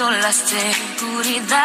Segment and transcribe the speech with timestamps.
[0.00, 1.60] Devuelto la seguridad.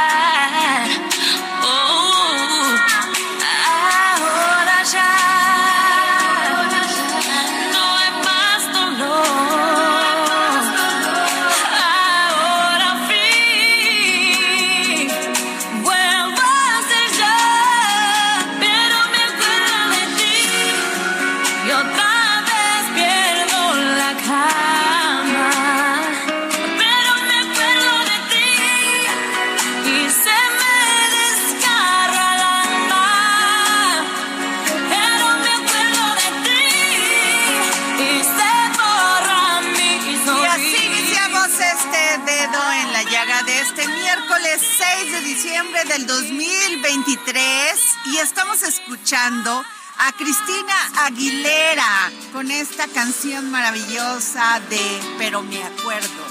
[49.13, 56.23] A Cristina Aguilera con esta canción maravillosa de Pero me acuerdo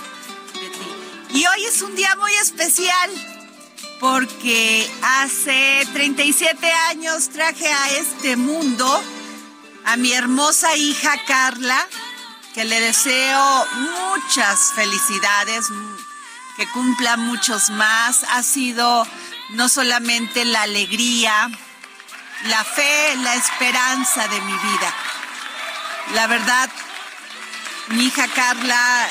[0.55, 1.39] de ti.
[1.39, 3.11] Y hoy es un día muy especial
[4.01, 9.05] porque hace 37 años traje a este mundo
[9.85, 11.87] a mi hermosa hija Carla,
[12.55, 15.67] que le deseo muchas felicidades,
[16.56, 18.25] que cumpla muchos más.
[18.31, 19.06] Ha sido
[19.51, 21.53] no solamente la alegría,
[22.43, 24.95] la fe, la esperanza de mi vida.
[26.15, 26.71] La verdad,
[27.89, 29.09] mi hija Carla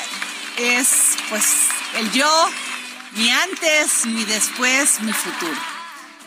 [0.56, 1.44] es pues
[1.94, 2.50] el yo,
[3.12, 5.60] mi antes, mi después, mi futuro.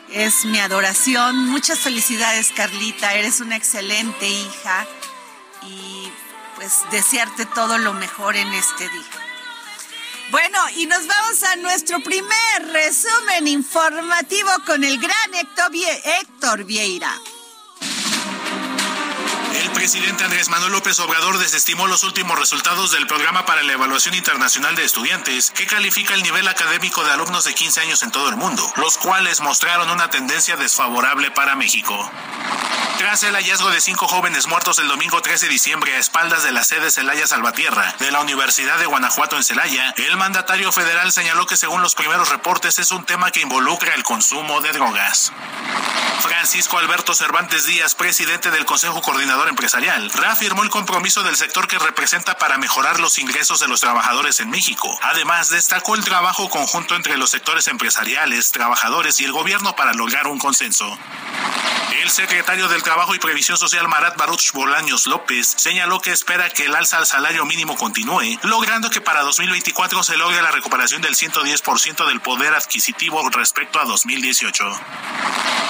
[0.10, 1.48] Es mi adoración.
[1.48, 3.14] Muchas felicidades, Carlita.
[3.14, 4.88] Eres una excelente hija
[5.64, 6.10] y
[6.56, 9.27] pues desearte todo lo mejor en este día.
[10.30, 16.64] Bueno, y nos vamos a nuestro primer resumen informativo con el gran Héctor, Vie- Héctor
[16.66, 17.12] Vieira.
[19.68, 24.16] El presidente Andrés Manuel López Obrador desestimó los últimos resultados del programa para la evaluación
[24.16, 28.30] internacional de estudiantes, que califica el nivel académico de alumnos de 15 años en todo
[28.30, 32.10] el mundo, los cuales mostraron una tendencia desfavorable para México.
[32.98, 36.54] Tras el hallazgo de cinco jóvenes muertos el domingo 13 de diciembre a espaldas de
[36.54, 41.46] la sede Celaya Salvatierra de la Universidad de Guanajuato en Celaya, el mandatario federal señaló
[41.46, 45.34] que según los primeros reportes es un tema que involucra el consumo de drogas.
[46.22, 51.80] Francisco Alberto Cervantes Díaz, presidente del Consejo Coordinador Empresarial, reafirmó el compromiso del sector que
[51.80, 54.96] representa para mejorar los ingresos de los trabajadores en México.
[55.02, 60.28] Además, destacó el trabajo conjunto entre los sectores empresariales, trabajadores y el gobierno para lograr
[60.28, 60.96] un consenso.
[62.04, 66.66] El secretario del Trabajo y Previsión Social Marat Baruch Bolaños López señaló que espera que
[66.66, 71.16] el alza al salario mínimo continúe, logrando que para 2024 se logre la recuperación del
[71.16, 74.66] 110% del poder adquisitivo respecto a 2018.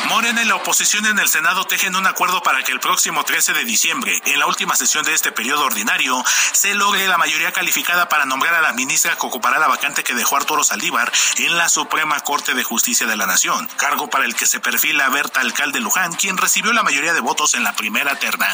[0.06, 3.54] Morena y la oposición en el Senado tejen un acuerdo para que el próximo 13
[3.54, 6.24] de diciembre, en la última sesión de este periodo ordinario,
[6.54, 10.14] se logre la mayoría calificada para nombrar a la ministra que ocupará la vacante que
[10.14, 14.36] dejó Arturo Saldívar en la Suprema Corte de Justicia de la Nación, cargo para el
[14.36, 18.16] que se perfila Berta Alcalde Luján, quien recibió la mayoría de votos en la primera
[18.18, 18.48] terna.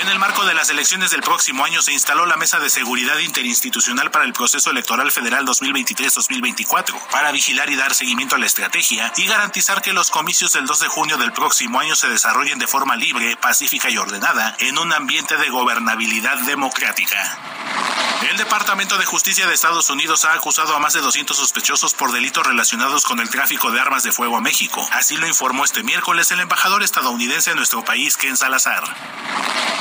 [0.00, 3.18] En el marco de las elecciones del próximo año se instaló la Mesa de Seguridad
[3.18, 9.12] Interinstitucional para el Proceso Electoral Federal 2023-2024, para vigilar y dar seguimiento a la estrategia
[9.16, 12.66] y garantizar que los comicios el 2 de junio del próximo año se desarrollen de
[12.66, 17.38] forma libre, pacífica y ordenada en un ambiente de gobernabilidad democrática.
[18.28, 22.12] El Departamento de Justicia de Estados Unidos ha acusado a más de 200 sospechosos por
[22.12, 24.86] delitos relacionados con el tráfico de armas de fuego a México.
[24.92, 28.84] Así lo informó este miércoles el embajador estadounidense en nuestro país, Ken Salazar.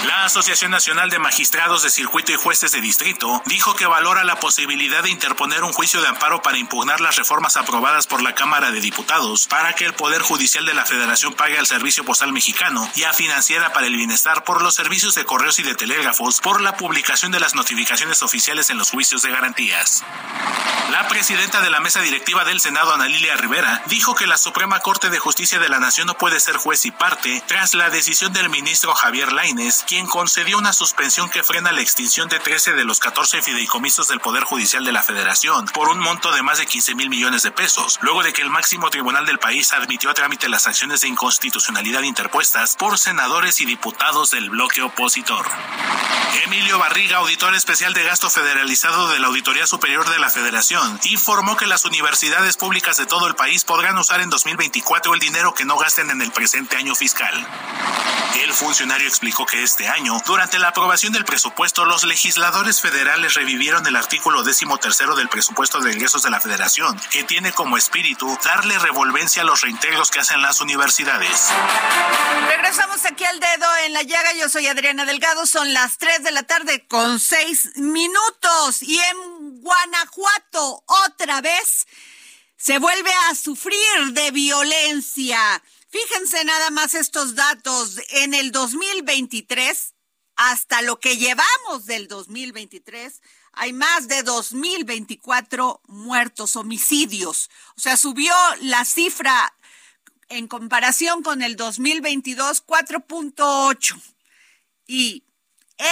[0.05, 4.39] La Asociación Nacional de Magistrados de Circuito y Jueces de Distrito dijo que valora la
[4.39, 8.71] posibilidad de interponer un juicio de amparo para impugnar las reformas aprobadas por la Cámara
[8.71, 12.89] de Diputados para que el Poder Judicial de la Federación pague al Servicio Postal Mexicano
[12.95, 16.59] y a Financiera para el Bienestar por los servicios de correos y de telégrafos por
[16.59, 20.03] la publicación de las notificaciones oficiales en los juicios de garantías.
[20.89, 24.79] La presidenta de la mesa directiva del Senado, Ana Lilia Rivera, dijo que la Suprema
[24.79, 28.33] Corte de Justicia de la Nación no puede ser juez y parte tras la decisión
[28.33, 32.85] del ministro Javier Laines, quien concedió una suspensión que frena la extinción de 13 de
[32.85, 36.65] los 14 fideicomisos del Poder Judicial de la Federación por un monto de más de
[36.65, 40.15] 15 mil millones de pesos, luego de que el máximo tribunal del país admitió a
[40.15, 45.45] trámite las acciones de inconstitucionalidad interpuestas por senadores y diputados del bloque opositor.
[46.45, 51.57] Emilio Barriga, auditor especial de gasto federalizado de la Auditoría Superior de la Federación, informó
[51.57, 55.65] que las universidades públicas de todo el país podrán usar en 2024 el dinero que
[55.65, 57.35] no gasten en el presente año fiscal.
[58.43, 63.85] El funcionario explicó que este año, durante la aprobación del presupuesto, los legisladores federales revivieron
[63.85, 68.37] el artículo décimo tercero del presupuesto de ingresos de la Federación, que tiene como espíritu
[68.43, 71.49] darle revolvencia a los reintegros que hacen las universidades.
[72.47, 74.33] Regresamos aquí al dedo en la llaga.
[74.33, 75.45] Yo soy Adriana Delgado.
[75.45, 78.83] Son las 3 de la tarde con 6 minutos.
[78.83, 81.87] Y en Guanajuato, otra vez,
[82.57, 85.63] se vuelve a sufrir de violencia.
[85.89, 87.99] Fíjense nada más estos datos.
[88.09, 89.95] En el 2023,
[90.35, 93.21] hasta lo que llevamos del 2023,
[93.53, 97.49] hay más de 2.024 muertos, homicidios.
[97.75, 99.53] O sea, subió la cifra
[100.29, 104.01] en comparación con el 2022, 4.8.
[104.87, 105.23] Y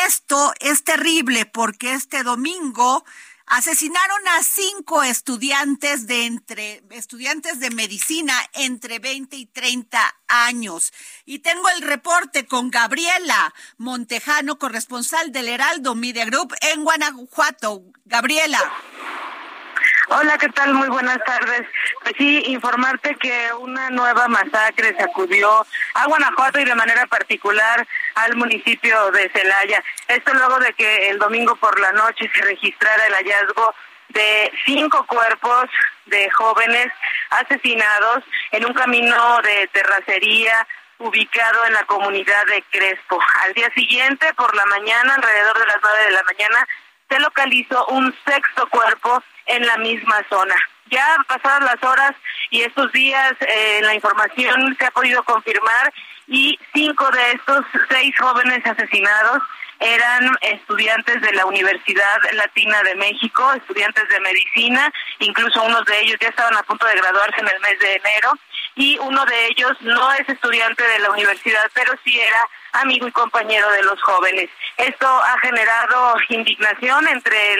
[0.08, 3.04] esto es terrible porque este domingo
[3.48, 10.92] asesinaron a cinco estudiantes de entre estudiantes de medicina entre 20 y 30 años.
[11.26, 17.84] Y tengo el reporte con Gabriela Montejano, corresponsal del Heraldo Media Group en Guanajuato.
[18.06, 18.60] Gabriela.
[20.10, 20.74] Hola, ¿qué tal?
[20.74, 21.64] Muy buenas tardes.
[22.02, 25.66] Pues sí, informarte que una nueva masacre sacudió
[25.96, 29.84] a Guanajuato y de manera particular al municipio de Celaya.
[30.08, 33.76] Esto luego de que el domingo por la noche se registrara el hallazgo
[34.08, 35.66] de cinco cuerpos
[36.06, 36.88] de jóvenes
[37.30, 40.66] asesinados en un camino de terracería
[41.00, 43.20] ubicado en la comunidad de Crespo.
[43.44, 46.68] Al día siguiente, por la mañana, alrededor de las nueve de la mañana,
[47.10, 50.56] se localizó un sexto cuerpo en la misma zona.
[50.90, 52.12] Ya pasadas las horas
[52.50, 55.94] y estos días eh, la información se ha podido confirmar
[56.28, 59.42] y cinco de estos seis jóvenes asesinados
[59.80, 66.18] eran estudiantes de la Universidad Latina de México, estudiantes de medicina, incluso unos de ellos
[66.20, 68.34] ya estaban a punto de graduarse en el mes de enero
[68.76, 73.12] y uno de ellos no es estudiante de la universidad, pero sí era amigo y
[73.12, 74.50] compañero de los jóvenes.
[74.78, 77.58] Esto ha generado indignación entre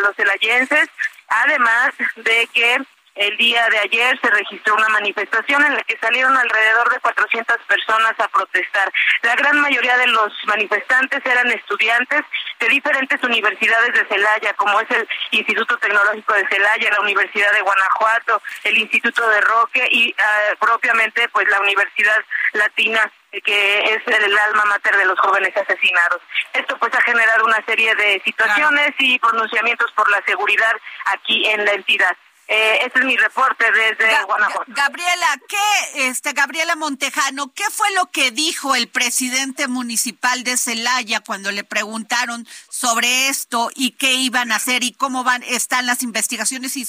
[0.00, 0.88] los celayenses,
[1.28, 2.78] además de que
[3.18, 7.56] el día de ayer se registró una manifestación en la que salieron alrededor de 400
[7.66, 8.92] personas a protestar.
[9.22, 12.22] La gran mayoría de los manifestantes eran estudiantes
[12.60, 17.62] de diferentes universidades de Celaya, como es el Instituto Tecnológico de Celaya, la Universidad de
[17.62, 22.18] Guanajuato, el Instituto de Roque y ah, propiamente pues la Universidad
[22.52, 26.20] Latina que es el alma mater de los jóvenes asesinados.
[26.52, 30.74] Esto pues ha generado una serie de situaciones y pronunciamientos por la seguridad
[31.06, 32.16] aquí en la entidad.
[32.50, 34.72] Eh, este es mi reporte desde Guanajuato.
[34.72, 41.20] Gabriela, ¿qué, este, Gabriela Montejano, qué fue lo que dijo el presidente municipal de Celaya
[41.20, 46.02] cuando le preguntaron sobre esto y qué iban a hacer y cómo van, están las
[46.02, 46.88] investigaciones y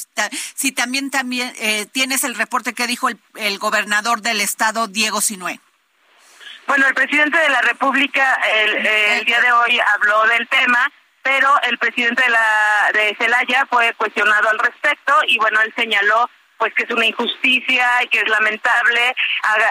[0.55, 5.19] si también, también eh, tienes el reporte que dijo el, el gobernador del estado, Diego
[5.19, 5.59] Sinué?
[6.69, 10.87] Bueno, el presidente de la República el, día de hoy habló del tema
[11.23, 16.29] pero el presidente de la de Celaya fue cuestionado al respecto y bueno, él señaló
[16.59, 19.15] pues que es una injusticia y que es lamentable.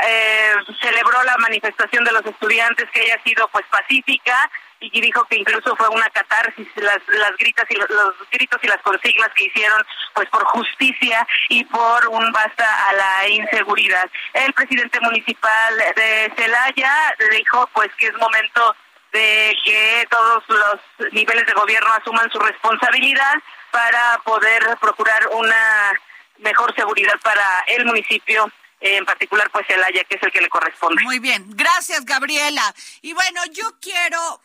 [0.08, 5.36] Eh, celebró la manifestación de los estudiantes que haya sido pues pacífica y dijo que
[5.36, 7.88] incluso fue una catarsis las las gritas y los,
[8.30, 13.28] gritos y las consignas que hicieron pues por justicia y por un basta a la
[13.28, 14.08] inseguridad.
[14.34, 18.76] El presidente municipal de Celaya dijo pues que es momento
[19.12, 23.34] de que todos los niveles de gobierno asuman su responsabilidad
[23.70, 25.92] para poder procurar una
[26.38, 31.02] mejor seguridad para el municipio en particular pues Celaya, que es el que le corresponde.
[31.02, 32.62] Muy bien, gracias Gabriela.
[33.02, 34.40] Y bueno, yo quiero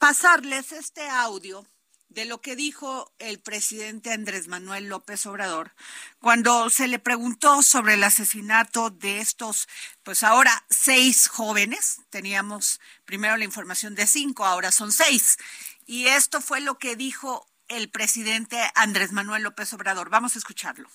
[0.00, 1.64] pasarles este audio
[2.08, 5.72] de lo que dijo el presidente Andrés Manuel López Obrador
[6.18, 9.68] cuando se le preguntó sobre el asesinato de estos,
[10.02, 12.00] pues ahora seis jóvenes.
[12.08, 15.36] Teníamos primero la información de cinco, ahora son seis.
[15.86, 20.08] Y esto fue lo que dijo el presidente Andrés Manuel López Obrador.
[20.08, 20.88] Vamos a escucharlo.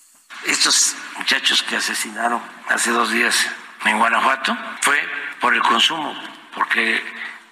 [0.46, 3.36] Estos muchachos que asesinaron hace dos días
[3.84, 5.00] en Guanajuato fue
[5.40, 6.12] por el consumo,
[6.54, 7.00] porque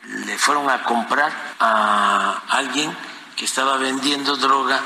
[0.06, 2.96] le fueron a comprar a alguien
[3.36, 4.80] que estaba vendiendo droga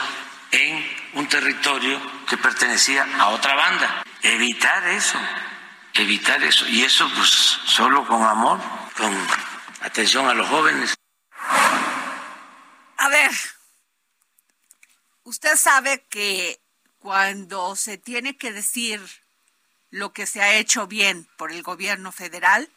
[0.50, 0.84] en
[1.14, 4.04] un territorio que pertenecía a otra banda.
[4.22, 5.18] Evitar eso,
[5.94, 6.66] evitar eso.
[6.68, 8.60] Y eso pues solo con amor,
[8.96, 9.14] con
[9.80, 10.94] atención a los jóvenes.
[12.96, 13.30] A ver,
[15.24, 16.60] usted sabe que
[16.98, 19.00] cuando se tiene que decir
[19.90, 22.68] lo que se ha hecho bien por el gobierno federal,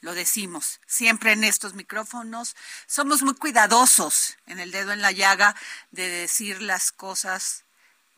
[0.00, 2.56] lo decimos siempre en estos micrófonos.
[2.86, 5.56] Somos muy cuidadosos en el dedo en la llaga
[5.90, 7.64] de decir las cosas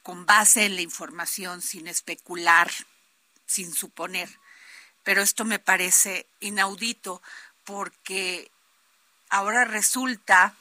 [0.02, 2.70] con base en la información, sin especular,
[3.47, 4.38] sin suponer.
[5.02, 7.23] Pero esto me parece inaudito
[7.64, 8.50] porque
[9.28, 10.54] ahora resulta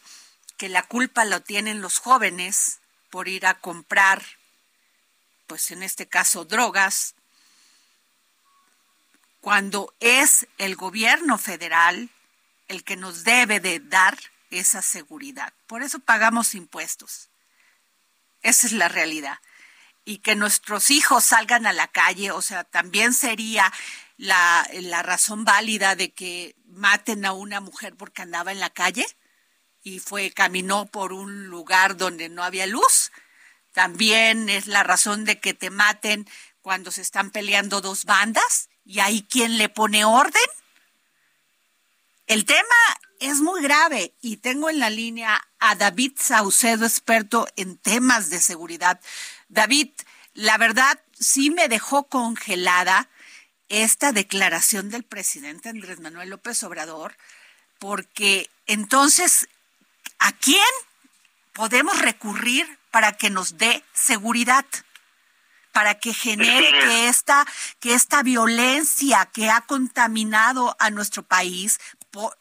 [0.57, 4.25] que la culpa lo tienen los jóvenes por ir a comprar,
[5.45, 7.15] pues en este caso, drogas,
[9.47, 12.09] cuando es el gobierno federal
[12.67, 14.19] el que nos debe de dar
[14.51, 15.53] esa seguridad.
[15.67, 17.29] Por eso pagamos impuestos.
[18.41, 19.39] Esa es la realidad.
[20.03, 23.71] Y que nuestros hijos salgan a la calle, o sea, también sería
[24.17, 29.05] la, la razón válida de que maten a una mujer porque andaba en la calle
[29.81, 33.13] y fue caminó por un lugar donde no había luz.
[33.71, 36.27] También es la razón de que te maten
[36.61, 40.49] cuando se están peleando dos bandas ¿Y hay quien le pone orden?
[42.25, 42.63] El tema
[43.19, 48.39] es muy grave y tengo en la línea a David Saucedo, experto en temas de
[48.39, 49.01] seguridad.
[49.49, 49.89] David,
[50.33, 53.09] la verdad sí me dejó congelada
[53.67, 57.17] esta declaración del presidente Andrés Manuel López Obrador,
[57.79, 59.49] porque entonces,
[60.17, 60.63] ¿a quién
[61.51, 64.65] podemos recurrir para que nos dé seguridad?
[65.77, 67.45] Para que genere que esta,
[67.79, 71.79] que esta violencia que ha contaminado a nuestro país,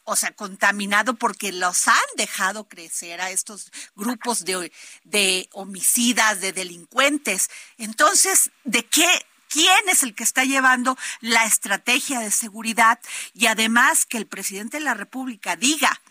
[0.05, 4.71] o sea, contaminado porque los han dejado crecer a estos grupos de,
[5.03, 7.51] de homicidas, de delincuentes.
[7.77, 9.07] Entonces, ¿de qué
[9.49, 12.99] quién es el que está llevando la estrategia de seguridad
[13.35, 16.01] y además que el presidente de la República diga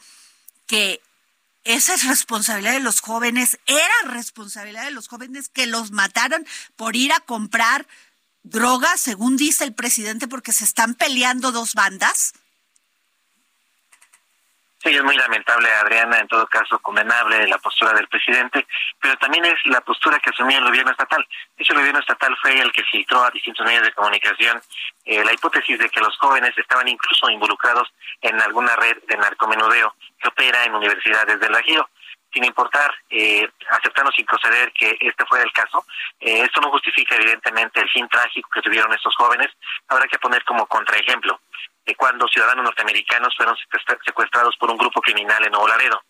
[0.68, 1.02] que
[1.66, 6.46] esa es responsabilidad de los jóvenes, era responsabilidad de los jóvenes que los mataron
[6.76, 7.86] por ir a comprar
[8.44, 12.34] drogas, según dice el presidente, porque se están peleando dos bandas.
[14.86, 18.64] Sí, es muy lamentable, Adriana, en todo caso condenable la postura del presidente,
[19.00, 21.26] pero también es la postura que asumía el gobierno estatal.
[21.56, 24.62] Ese gobierno estatal fue el que filtró a distintos medios de comunicación
[25.04, 29.92] eh, la hipótesis de que los jóvenes estaban incluso involucrados en alguna red de narcomenudeo
[30.20, 31.88] que opera en universidades del Bajío
[32.32, 35.84] sin importar, eh, aceptando sin proceder que este fuera el caso.
[36.20, 39.48] Eh, esto no justifica evidentemente el fin trágico que tuvieron estos jóvenes.
[39.88, 41.40] Habrá que poner como contraejemplo
[41.86, 43.56] de cuando ciudadanos norteamericanos fueron
[44.04, 46.02] secuestrados por un grupo criminal en Nuevo Laredo.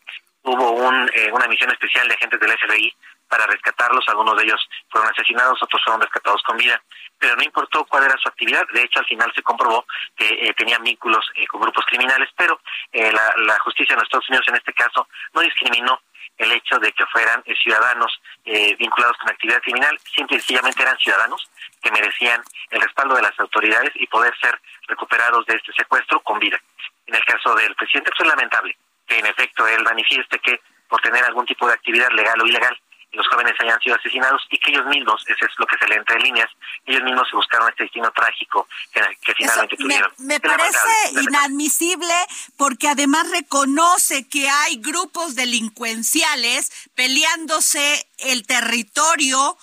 [0.42, 2.94] Hubo un, eh, una misión especial de agentes del FBI
[3.28, 6.80] para rescatarlos, algunos de ellos fueron asesinados, otros fueron rescatados con vida,
[7.18, 9.84] pero no importó cuál era su actividad, de hecho al final se comprobó
[10.16, 12.60] que eh, tenían vínculos eh, con grupos criminales, pero
[12.92, 16.00] la, la justicia en los Estados Unidos en este caso no discriminó
[16.38, 20.82] el hecho de que fueran eh, ciudadanos eh, vinculados con actividad criminal, simple y sencillamente
[20.82, 21.48] eran ciudadanos
[21.82, 26.38] que merecían el respaldo de las autoridades y poder ser recuperados de este secuestro con
[26.38, 26.60] vida.
[27.06, 28.76] En el caso del presidente, pues es lamentable
[29.06, 32.78] que en efecto él manifieste que por tener algún tipo de actividad legal o ilegal
[33.16, 35.96] los jóvenes hayan sido asesinados y que ellos mismos, eso es lo que se lee
[35.96, 36.50] entre líneas,
[36.84, 40.12] ellos mismos se buscaron este destino trágico que, finalmente tuvieron.
[40.18, 42.14] Me, parece inadmisible
[42.56, 49.56] porque además reconoce que hay grupos delincuenciales peleándose el territorio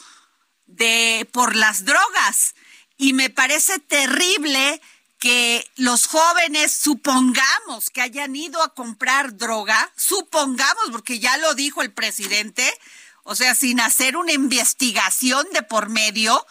[0.65, 2.55] de por las drogas.
[2.97, 4.81] Y me parece terrible
[5.19, 11.81] que los jóvenes supongamos que hayan ido a comprar droga, supongamos, porque ya lo dijo
[11.81, 12.69] el presidente,
[13.23, 16.45] o sea, sin hacer una investigación de por medio,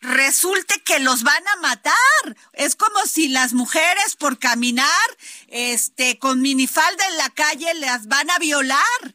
[0.00, 2.36] resulte que los van a matar.
[2.52, 4.88] Es como si las mujeres por caminar
[5.48, 9.14] este con minifalda en la calle las van a violar.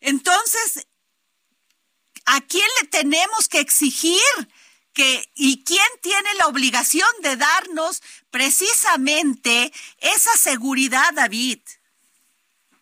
[0.00, 0.86] Entonces,
[2.26, 4.20] ¿a quién le tenemos que exigir
[4.92, 11.60] que y quién tiene la obligación de darnos precisamente esa seguridad, David?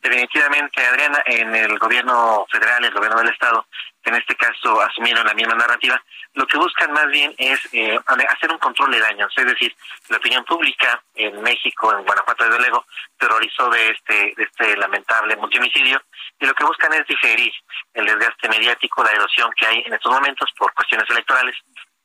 [0.00, 3.67] Definitivamente, Adriana, en el gobierno federal, el gobierno del Estado,
[4.05, 6.00] en este caso asumieron la misma narrativa,
[6.35, 9.75] lo que buscan más bien es eh, hacer un control de daños, es decir,
[10.09, 12.87] la opinión pública en México, en Guanajuato, desde luego,
[13.19, 16.00] terrorizó de este, de este lamentable multimicidio,
[16.38, 17.52] y lo que buscan es diferir
[17.95, 21.57] el desgaste mediático, la erosión que hay en estos momentos por cuestiones electorales,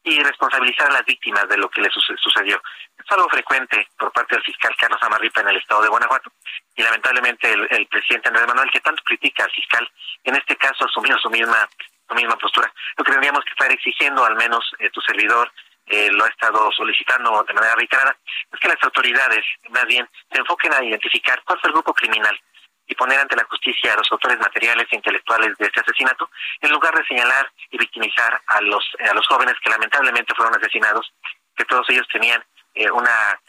[0.03, 2.61] y responsabilizar a las víctimas de lo que les sucedió.
[2.97, 6.29] Es algo frecuente por parte del fiscal Carlos Amarripa en el estado de Guanajuato
[6.75, 9.89] y lamentablemente el, presidente Andrés Manuel, que tanto critica al fiscal,
[10.23, 11.67] en este caso asumió su misma,
[12.07, 12.71] su misma postura.
[12.97, 15.51] Lo que tendríamos que estar exigiendo, al menos eh, tu servidor,
[15.85, 18.15] eh, lo ha estado solicitando de manera reiterada,
[18.51, 22.39] es que las autoridades más bien se enfoquen a identificar cuál fue el grupo criminal
[22.87, 26.29] y poner ante la justicia a los autores materiales e intelectuales de este asesinato,
[26.61, 31.13] en lugar de señalar y victimizar a los, a los jóvenes que lamentablemente fueron asesinados,
[31.55, 32.43] que todos ellos tenían
[32.75, 33.39] eh, una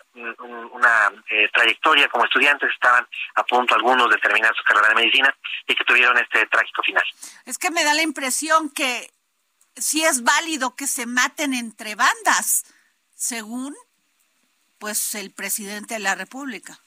[0.85, 5.35] una eh, trayectoria como estudiantes, estaban a punto algunos de terminar su carrera de medicina
[5.67, 7.05] y que tuvieron este trágico final.
[7.45, 9.11] Es que me da la impresión que
[9.76, 12.64] sí es válido que se maten entre bandas,
[13.14, 13.75] según
[14.79, 16.79] pues el presidente de la República.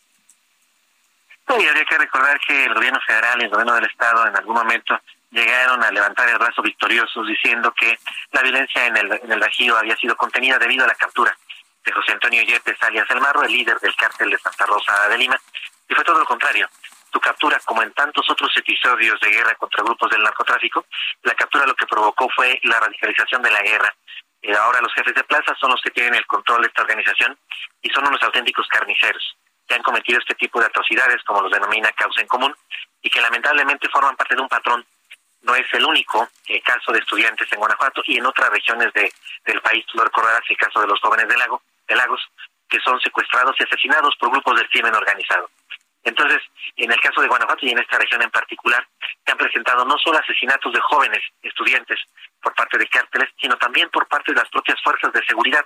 [1.49, 4.55] Y habría que recordar que el gobierno federal y el gobierno del estado en algún
[4.55, 4.99] momento
[5.31, 7.97] llegaron a levantar el brazo victoriosos diciendo que
[8.31, 11.35] la violencia en el, en el Bajío había sido contenida debido a la captura
[11.87, 15.17] de José Antonio Yepes alias El Marro, el líder del cártel de Santa Rosa de
[15.17, 15.39] Lima,
[15.87, 16.69] y fue todo lo contrario.
[17.13, 20.85] Su captura, como en tantos otros episodios de guerra contra grupos del narcotráfico,
[21.23, 23.95] la captura lo que provocó fue la radicalización de la guerra.
[24.41, 27.37] Y ahora los jefes de plaza son los que tienen el control de esta organización
[27.81, 31.91] y son unos auténticos carniceros que han cometido este tipo de atrocidades, como los denomina
[31.93, 32.53] causa en común,
[33.01, 34.85] y que lamentablemente forman parte de un patrón.
[35.41, 39.11] No es el único eh, caso de estudiantes en Guanajuato y en otras regiones de,
[39.45, 42.21] del país, tú lo recordarás, el caso de los jóvenes de, Lago, de Lagos,
[42.69, 45.49] que son secuestrados y asesinados por grupos del crimen organizado.
[46.03, 46.41] Entonces,
[46.77, 48.87] en el caso de Guanajuato y en esta región en particular,
[49.25, 51.99] se han presentado no solo asesinatos de jóvenes estudiantes
[52.41, 55.65] por parte de cárteles, sino también por parte de las propias fuerzas de seguridad.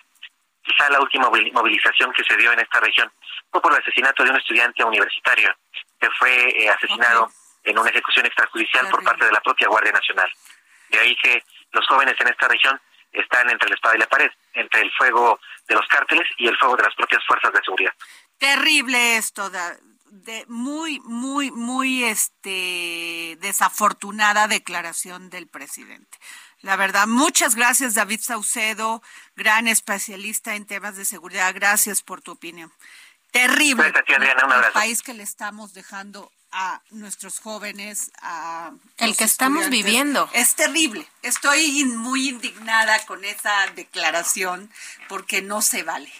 [0.64, 3.12] Quizá la última movilización que se dio en esta región
[3.52, 5.54] fue por el asesinato de un estudiante universitario
[6.00, 7.30] que fue eh, asesinado
[7.64, 10.32] en una ejecución extrajudicial por parte de la propia Guardia Nacional.
[10.90, 12.80] De ahí que los jóvenes en esta región
[13.12, 16.58] están entre la espada y la pared, entre el fuego de los cárteles y el
[16.58, 17.94] fuego de las propias fuerzas de seguridad.
[18.38, 26.18] Terrible esto, de muy, muy, muy este desafortunada declaración del presidente.
[26.62, 29.02] La verdad, muchas gracias David Saucedo,
[29.36, 31.54] gran especialista en temas de seguridad.
[31.56, 32.72] Gracias por tu opinión.
[33.32, 40.30] Terrible el país que le estamos dejando a nuestros jóvenes, a el que estamos viviendo.
[40.34, 41.08] Es terrible.
[41.22, 44.72] Estoy muy indignada con esa declaración
[45.08, 46.12] porque no se vale.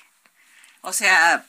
[0.82, 1.46] O sea,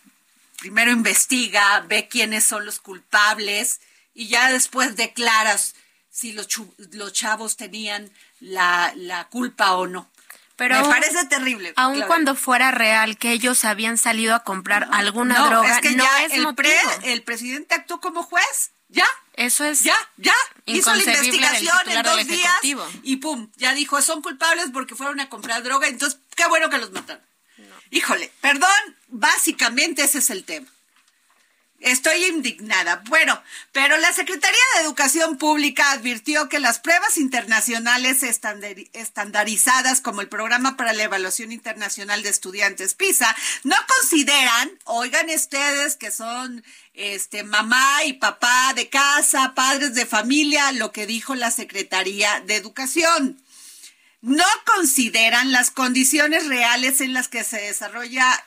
[0.59, 3.81] primero investiga, ve quiénes son los culpables
[4.15, 5.75] y ya después declaras
[6.11, 6.47] si los,
[6.93, 10.11] los chavos tenían la, la culpa o no.
[10.57, 11.73] Pero me parece terrible.
[11.77, 16.47] Aun cuando fuera real que ellos habían salido a comprar alguna droga, no es el,
[17.05, 18.73] el presidente actuó como juez.
[18.89, 19.07] Ya.
[19.35, 19.81] Eso es.
[19.81, 20.35] Ya, ya.
[20.67, 22.61] Hizo la investigación en dos días
[23.03, 26.79] y pum, ya dijo, son culpables porque fueron a comprar droga, entonces qué bueno que
[26.79, 27.25] los mataron.
[27.91, 28.71] Híjole, perdón,
[29.09, 30.67] básicamente ese es el tema.
[31.83, 33.03] Estoy indignada.
[33.09, 33.43] Bueno,
[33.73, 40.77] pero la Secretaría de Educación Pública advirtió que las pruebas internacionales estandarizadas como el Programa
[40.77, 46.65] para la Evaluación Internacional de Estudiantes PISA no consideran, oigan ustedes que son
[46.95, 52.55] este mamá y papá de casa, padres de familia, lo que dijo la Secretaría de
[52.55, 53.43] Educación.
[54.21, 58.39] No consideran las condiciones reales en las que se desarrolla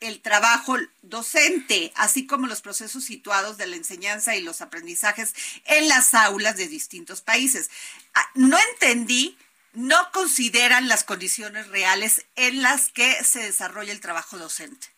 [0.00, 5.34] el trabajo docente, así como los procesos situados de la enseñanza y los aprendizajes
[5.64, 7.70] en las aulas de distintos países.
[8.14, 9.36] Ah, no entendí,
[9.72, 14.88] no consideran las condiciones reales en las que se desarrolla el trabajo docente.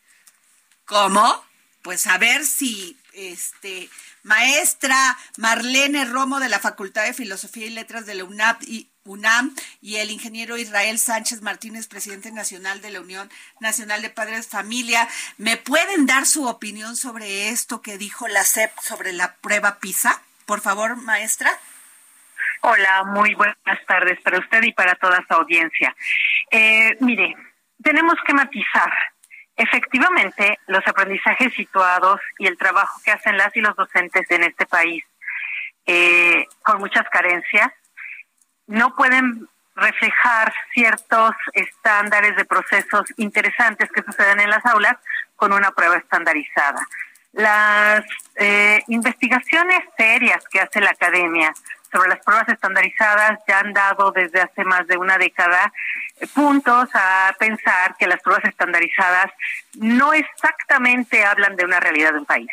[0.84, 1.44] ¿Cómo?
[1.82, 3.88] Pues a ver si este
[4.22, 9.54] maestra Marlene Romo de la Facultad de Filosofía y Letras de la UNAP y UNAM,
[9.80, 15.08] y el ingeniero Israel Sánchez Martínez, presidente nacional de la Unión Nacional de Padres Familia.
[15.36, 20.22] ¿Me pueden dar su opinión sobre esto que dijo la SEP sobre la prueba PISA?
[20.46, 21.50] Por favor, maestra.
[22.62, 25.94] Hola, muy buenas tardes para usted y para toda su audiencia.
[26.50, 27.34] Eh, mire,
[27.82, 28.92] tenemos que matizar.
[29.56, 34.66] Efectivamente, los aprendizajes situados y el trabajo que hacen las y los docentes en este
[34.66, 35.04] país,
[35.86, 37.70] eh, con muchas carencias,
[38.70, 44.96] no pueden reflejar ciertos estándares de procesos interesantes que suceden en las aulas
[45.36, 46.86] con una prueba estandarizada.
[47.32, 48.04] Las
[48.36, 51.52] eh, investigaciones serias que hace la academia
[51.90, 55.72] sobre las pruebas estandarizadas ya han dado desde hace más de una década
[56.20, 59.32] eh, puntos a pensar que las pruebas estandarizadas
[59.74, 62.50] no exactamente hablan de una realidad de un país.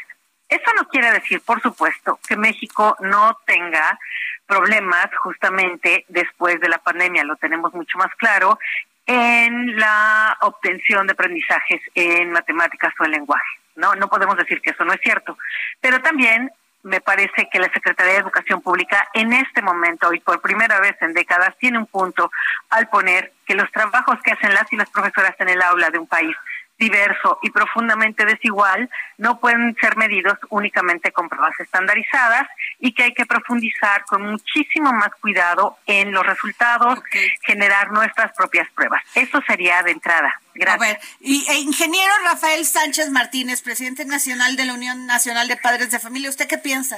[0.50, 4.00] Eso no quiere decir, por supuesto, que México no tenga
[4.48, 8.58] problemas justamente después de la pandemia, lo tenemos mucho más claro,
[9.06, 13.60] en la obtención de aprendizajes en matemáticas o en lenguaje.
[13.76, 15.38] No, no podemos decir que eso no es cierto,
[15.80, 16.52] pero también
[16.84, 20.96] me parece que la Secretaría de Educación Pública en este momento y por primera vez
[21.02, 22.32] en décadas tiene un punto
[22.70, 26.00] al poner que los trabajos que hacen las y las profesoras en el aula de
[26.00, 26.36] un país
[26.78, 32.48] diverso y profundamente desigual no pueden ser medidos únicamente con pruebas estandarizadas
[32.80, 37.00] y que hay que profundizar con muchísimo más cuidado en los resultados,
[37.42, 39.02] generar nuestras propias pruebas.
[39.16, 40.40] Eso sería de entrada.
[40.54, 40.82] Gracias.
[40.82, 45.58] A ver, y, e ingeniero Rafael Sánchez Martínez, presidente nacional de la Unión Nacional de
[45.58, 46.98] Padres de Familia, ¿usted qué piensa?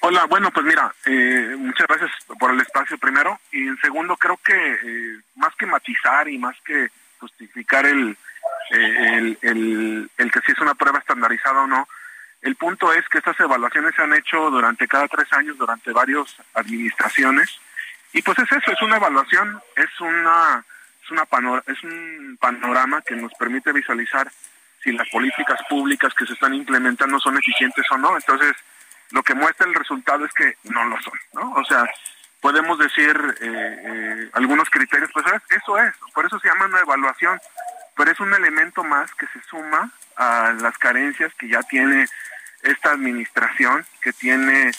[0.00, 3.40] Hola, bueno, pues mira, eh, muchas gracias por el espacio primero.
[3.50, 6.88] Y en segundo, creo que eh, más que matizar y más que
[7.18, 8.16] justificar el,
[8.70, 11.88] el, el, el que si es una prueba estandarizada o no.
[12.40, 16.36] El punto es que estas evaluaciones se han hecho durante cada tres años, durante varias
[16.54, 17.60] administraciones,
[18.12, 20.64] y pues es eso, es una evaluación, es una
[21.02, 21.26] es una
[21.84, 24.30] un panorama que nos permite visualizar
[24.82, 28.14] si las políticas públicas que se están implementando son eficientes o no.
[28.16, 28.54] Entonces,
[29.10, 31.52] lo que muestra el resultado es que no lo son, ¿no?
[31.54, 31.84] O sea,
[32.40, 37.40] podemos decir eh, eh, algunos criterios, pues eso es, por eso se llama una evaluación
[37.98, 42.06] pero es un elemento más que se suma a las carencias que ya tiene
[42.62, 44.70] esta administración, que tiene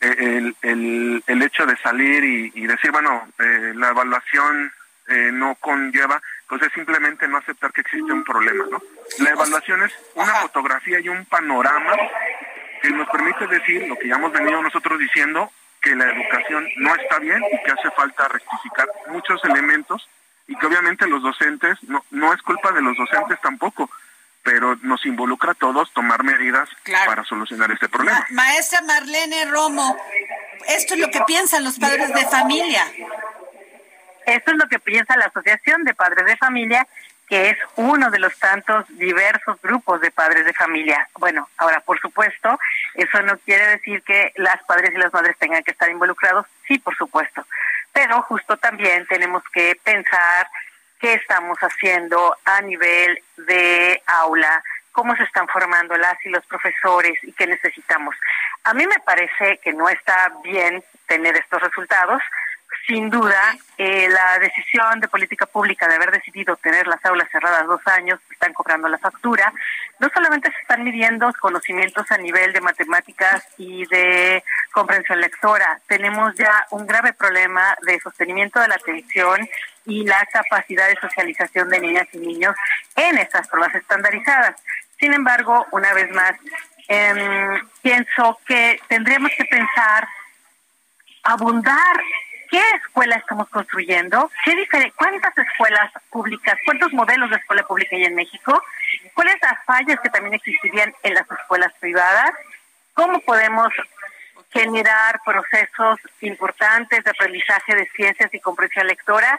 [0.00, 2.22] eh, el, el, hecho de salir
[2.54, 4.72] y, decir, bueno, eh, la evaluación
[5.08, 8.80] eh, no conlleva, pues es simplemente no aceptar que existe un problema, ¿no?
[9.18, 11.96] La evaluación es una fotografía y un panorama
[12.80, 16.94] que nos permite decir lo que ya hemos venido nosotros diciendo, que la educación no
[16.94, 20.08] está bien y que hace falta rectificar muchos elementos
[20.48, 23.88] y que obviamente los docentes, no, no es culpa de los docentes tampoco,
[24.42, 26.68] pero nos involucra a todos tomar medidas
[27.06, 28.26] para solucionar este problema.
[28.30, 29.96] maestra Marlene Romo,
[30.68, 32.82] esto es lo que piensan los padres de familia.
[34.24, 36.86] Esto es lo que piensa la Asociación de Padres de Familia,
[37.28, 41.08] que es uno de los tantos diversos grupos de padres de familia.
[41.18, 42.58] Bueno, ahora, por supuesto,
[42.94, 46.46] eso no quiere decir que las padres y las madres tengan que estar involucrados.
[46.66, 47.44] Sí, por supuesto
[48.08, 50.48] pero justo también tenemos que pensar
[50.98, 57.22] qué estamos haciendo a nivel de aula, cómo se están formando las y los profesores
[57.22, 58.16] y qué necesitamos.
[58.64, 62.22] A mí me parece que no está bien tener estos resultados,
[62.88, 67.66] sin duda, eh, la decisión de política pública de haber decidido tener las aulas cerradas
[67.66, 69.52] dos años, están cobrando la factura.
[69.98, 76.34] No solamente se están midiendo conocimientos a nivel de matemáticas y de comprensión lectora, tenemos
[76.36, 79.46] ya un grave problema de sostenimiento de la atención
[79.84, 82.56] y la capacidad de socialización de niñas y niños
[82.96, 84.56] en estas pruebas estandarizadas.
[84.98, 86.32] Sin embargo, una vez más,
[86.88, 90.08] em, pienso que tendremos que pensar
[91.22, 92.00] abundar
[92.50, 94.30] ¿Qué escuela estamos construyendo?
[94.44, 98.62] ¿Qué ¿Cuántas escuelas públicas, cuántos modelos de escuela pública hay en México?
[99.14, 102.30] ¿Cuáles las fallas que también existirían en las escuelas privadas?
[102.94, 103.68] ¿Cómo podemos
[104.50, 109.38] generar procesos importantes de aprendizaje de ciencias y comprensión lectora?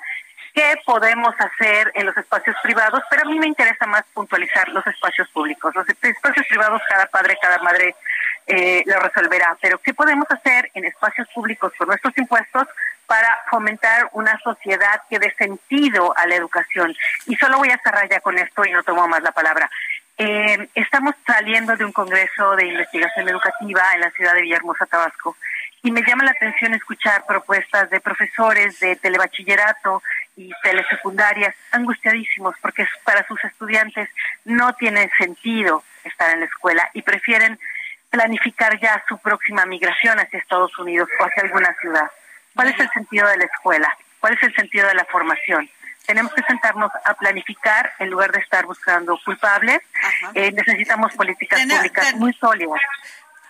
[0.53, 3.01] ¿Qué podemos hacer en los espacios privados?
[3.09, 5.73] Pero a mí me interesa más puntualizar los espacios públicos.
[5.73, 7.95] Los espacios privados, cada padre, cada madre
[8.45, 9.57] eh, lo resolverá.
[9.61, 12.67] Pero ¿qué podemos hacer en espacios públicos con nuestros impuestos
[13.09, 16.95] para fomentar una sociedad que dé sentido a la educación.
[17.25, 19.67] Y solo voy a cerrar ya con esto y no tomo más la palabra.
[20.15, 25.35] Eh, estamos saliendo de un congreso de investigación educativa en la ciudad de Villahermosa, Tabasco,
[25.81, 30.03] y me llama la atención escuchar propuestas de profesores de telebachillerato
[30.35, 34.07] y telesecundarias angustiadísimos porque para sus estudiantes
[34.45, 37.57] no tiene sentido estar en la escuela y prefieren
[38.11, 42.11] planificar ya su próxima migración hacia Estados Unidos o hacia alguna ciudad.
[42.55, 43.97] ¿Cuál es el sentido de la escuela?
[44.19, 45.69] ¿Cuál es el sentido de la formación?
[46.05, 49.79] Tenemos que sentarnos a planificar en lugar de estar buscando culpables.
[50.33, 52.81] Eh, necesitamos políticas públicas muy sólidas.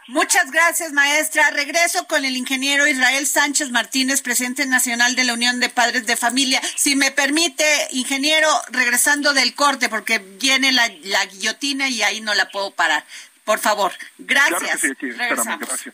[0.10, 1.52] Muchas gracias, maestra.
[1.52, 6.18] Regreso con el ingeniero Israel Sánchez Martínez, presidente nacional de la Unión de Padres de
[6.18, 6.60] Familia.
[6.76, 10.88] Si me permite, ingeniero, regresando del corte, porque viene la,
[11.28, 13.06] guillotina y ahí no la puedo parar.
[13.44, 14.82] Por favor, gracias.
[15.00, 15.94] gracias.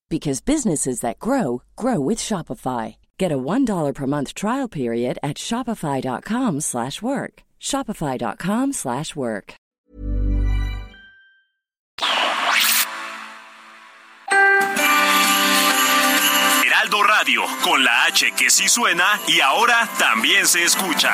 [0.11, 2.97] because businesses that grow grow with Shopify.
[3.17, 7.43] Get a $1 per month trial period at Shopify.com slash work.
[7.59, 9.55] Shopify.com slash work.
[16.65, 21.13] Heraldo Radio con la H que sí suena y ahora también se escucha.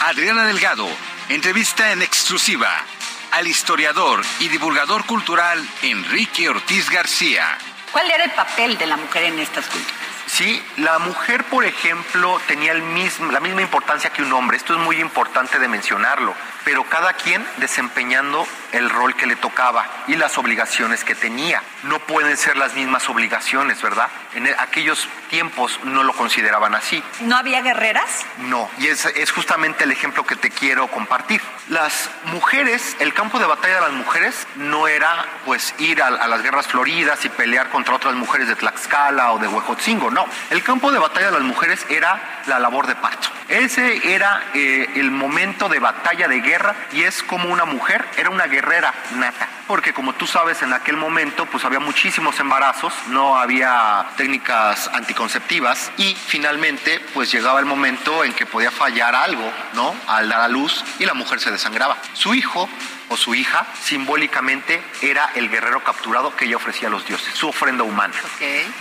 [0.00, 0.88] Adriana Delgado
[1.28, 2.70] entrevista en exclusiva
[3.32, 7.58] al historiador y divulgador cultural Enrique Ortiz García.
[7.92, 9.94] ¿Cuál era el papel de la mujer en estas culturas?
[10.26, 14.56] Sí, la mujer, por ejemplo, tenía el mismo, la misma importancia que un hombre.
[14.56, 19.86] Esto es muy importante de mencionarlo pero cada quien desempeñando el rol que le tocaba
[20.06, 21.62] y las obligaciones que tenía.
[21.82, 24.08] No pueden ser las mismas obligaciones, ¿verdad?
[24.34, 27.02] En e, aquellos tiempos no lo consideraban así.
[27.20, 28.24] ¿No había guerreras?
[28.38, 31.40] No, y es, justamente el ejemplo que te quiero compartir.
[31.68, 36.42] Las mujeres, el campo de batalla de las mujeres no era pues ir a, las
[36.42, 40.26] guerras floridas y pelear contra otras mujeres de Tlaxcala o de Huejotzingo, no.
[40.50, 43.28] El campo de batalla de las mujeres era la labor de parto.
[43.48, 46.49] Ese era eh, el momento de batalla de guerra
[46.92, 49.48] y es como una mujer, era una guerrera nata.
[49.66, 55.92] Porque como tú sabes, en aquel momento pues había muchísimos embarazos, no había técnicas anticonceptivas
[55.96, 59.94] y finalmente pues llegaba el momento en que podía fallar algo, ¿no?
[60.08, 61.96] Al dar a luz y la mujer se desangraba.
[62.14, 62.68] Su hijo
[63.10, 67.48] o su hija, simbólicamente era el guerrero capturado que ella ofrecía a los dioses, su
[67.48, 68.14] ofrenda humana.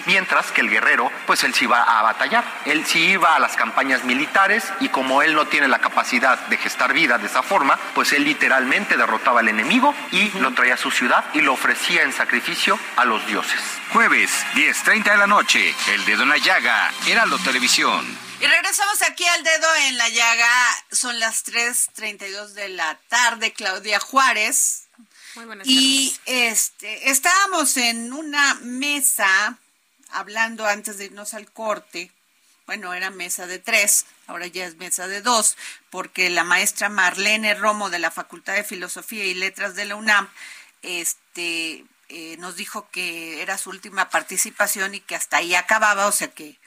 [0.06, 3.56] Mientras que el guerrero, pues él sí iba a batallar, él sí iba a las
[3.56, 7.78] campañas militares y como él no tiene la capacidad de gestar vida de esa forma,
[7.96, 12.04] pues él literalmente derrotaba al enemigo y lo traía a su ciudad y lo ofrecía
[12.04, 13.60] en sacrificio a los dioses.
[13.92, 18.29] Jueves, 10.30 de la noche, El Dedo en la Llaga, Heraldo Televisión.
[18.42, 20.50] Y regresamos aquí al dedo en la llaga.
[20.92, 24.88] Son las 3:32 de la tarde, Claudia Juárez.
[25.36, 29.58] Muy buenas y este estábamos en una mesa
[30.12, 32.12] hablando antes de irnos al corte.
[32.66, 35.58] Bueno, era mesa de tres, ahora ya es mesa de dos,
[35.90, 40.30] porque la maestra Marlene Romo de la Facultad de Filosofía y Letras de la UNAM
[40.84, 46.12] este, eh, nos dijo que era su última participación y que hasta ahí acababa, o
[46.12, 46.58] sea que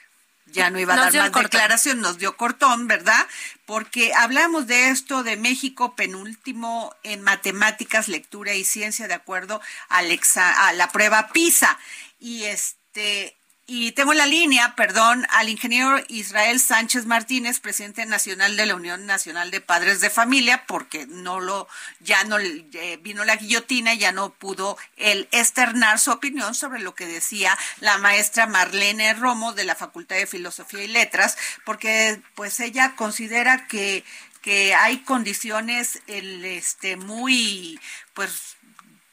[0.47, 3.27] ya no iba a dar más declaración, nos dio cortón, ¿verdad?
[3.65, 9.99] Porque hablamos de esto de México penúltimo en matemáticas, lectura y ciencia de acuerdo a,
[9.99, 11.77] a la prueba PISA.
[12.19, 18.57] Y este Y tengo en la línea, perdón, al ingeniero Israel Sánchez Martínez, presidente nacional
[18.57, 21.69] de la Unión Nacional de Padres de Familia, porque no lo,
[22.01, 26.93] ya no eh, vino la guillotina, ya no pudo él externar su opinión sobre lo
[26.93, 32.59] que decía la maestra Marlene Romo de la Facultad de Filosofía y Letras, porque pues
[32.59, 34.03] ella considera que
[34.41, 37.79] que hay condiciones el, este muy
[38.13, 38.57] pues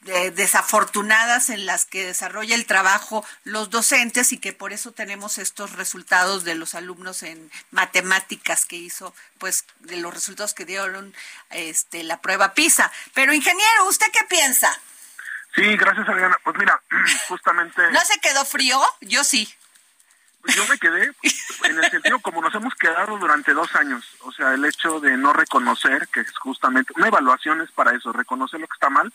[0.00, 5.72] desafortunadas en las que desarrolla el trabajo los docentes y que por eso tenemos estos
[5.72, 11.14] resultados de los alumnos en matemáticas que hizo, pues de los resultados que dieron
[11.50, 12.90] este la prueba PISA.
[13.12, 14.72] Pero ingeniero, ¿usted qué piensa?
[15.54, 16.38] Sí, gracias Adriana.
[16.44, 16.80] Pues mira,
[17.28, 17.82] justamente...
[17.90, 18.80] ¿No se quedó frío?
[19.02, 19.52] Yo sí.
[20.40, 21.12] Pues yo me quedé
[21.64, 24.16] en el sentido como nos hemos quedado durante dos años.
[24.20, 28.10] O sea, el hecho de no reconocer, que es justamente una evaluación es para eso,
[28.14, 29.12] reconocer lo que está mal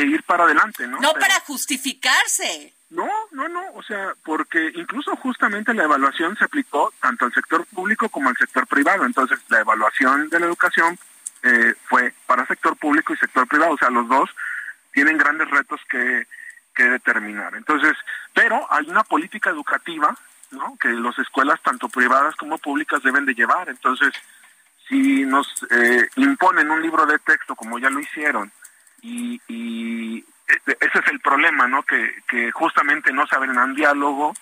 [0.00, 1.00] ir para adelante, ¿no?
[1.00, 2.74] No para justificarse.
[2.90, 7.64] No, no, no, o sea, porque incluso justamente la evaluación se aplicó tanto al sector
[7.66, 9.06] público como al sector privado.
[9.06, 10.98] Entonces, la evaluación de la educación
[11.42, 14.30] eh, fue para sector público y sector privado, o sea, los dos
[14.92, 16.26] tienen grandes retos que,
[16.74, 17.54] que determinar.
[17.54, 17.96] Entonces,
[18.34, 20.14] pero hay una política educativa,
[20.50, 20.76] ¿no?
[20.78, 23.68] Que las escuelas, tanto privadas como públicas, deben de llevar.
[23.70, 24.12] Entonces,
[24.88, 28.52] si nos eh, imponen un libro de texto, como ya lo hicieron,
[29.02, 30.24] y,
[30.66, 31.82] ese es el problema, ¿no?
[31.82, 34.34] Que, que justamente no saben un diálogo,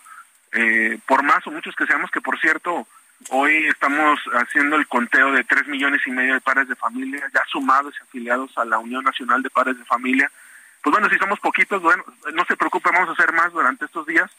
[0.52, 2.86] eh, por más o muchos que seamos, que por cierto,
[3.28, 7.42] hoy estamos haciendo el conteo de tres millones y medio de padres de familia, ya
[7.50, 10.30] sumados y afiliados a la Unión Nacional de Padres de Familia.
[10.82, 14.06] Pues bueno, si somos poquitos, bueno, no se preocupe, vamos a hacer más durante estos
[14.06, 14.30] días,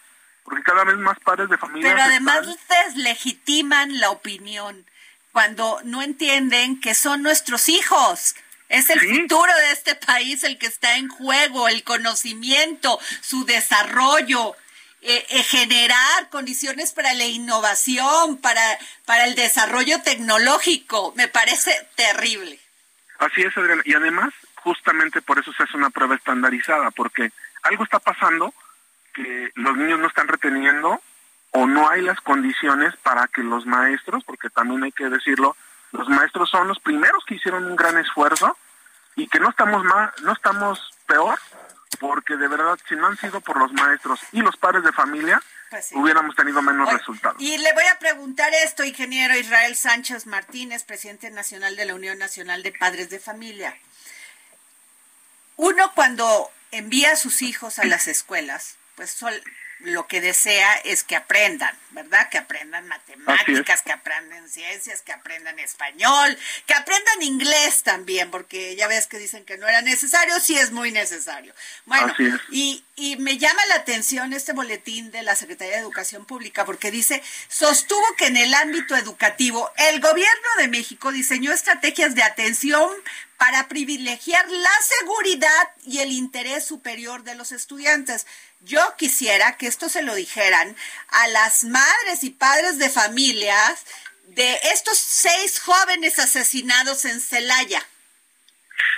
[0.44, 1.92] porque cada vez más padres de familia...
[1.92, 4.86] Pero además ustedes legitiman la opinión
[5.32, 8.36] cuando no entienden que son nuestros hijos.
[8.72, 14.56] Es el futuro de este país el que está en juego, el conocimiento, su desarrollo,
[15.02, 18.62] eh, eh, generar condiciones para la innovación, para,
[19.06, 21.14] para el desarrollo tecnológico.
[21.18, 22.60] Me parece terrible.
[23.20, 23.82] Así es, Adriana.
[23.84, 27.30] Y además, justamente por eso se hace una prueba estandarizada, porque
[27.64, 28.54] algo está pasando
[29.14, 31.02] que los niños no están reteniendo
[31.52, 35.58] o no hay las condiciones para que los maestros, porque también hay que decirlo,
[35.92, 38.58] los maestros son los primeros que hicieron un gran esfuerzo
[39.22, 41.40] y que no estamos más, no estamos peor,
[42.00, 45.40] porque de verdad si no han sido por los maestros y los padres de familia,
[45.70, 47.40] pues hubiéramos tenido menos resultados.
[47.40, 52.18] Y le voy a preguntar esto, ingeniero Israel Sánchez Martínez, presidente nacional de la Unión
[52.18, 53.78] Nacional de Padres de Familia.
[55.58, 59.16] Uno cuando envía a sus hijos a las escuelas, pues
[59.84, 62.30] lo que desea es que aprendan, ¿verdad?
[62.30, 68.88] Que aprendan matemáticas, que aprendan ciencias, que aprendan español, que aprendan inglés también, porque ya
[68.88, 71.54] ves que dicen que no era necesario, sí es muy necesario.
[71.86, 72.14] Bueno,
[72.52, 76.92] y, y me llama la atención este boletín de la Secretaría de Educación Pública, porque
[76.92, 82.90] dice, sostuvo que en el ámbito educativo el gobierno de México diseñó estrategias de atención
[83.42, 88.28] para privilegiar la seguridad y el interés superior de los estudiantes.
[88.60, 90.76] Yo quisiera que esto se lo dijeran
[91.10, 93.84] a las madres y padres de familias
[94.28, 97.82] de estos seis jóvenes asesinados en Celaya.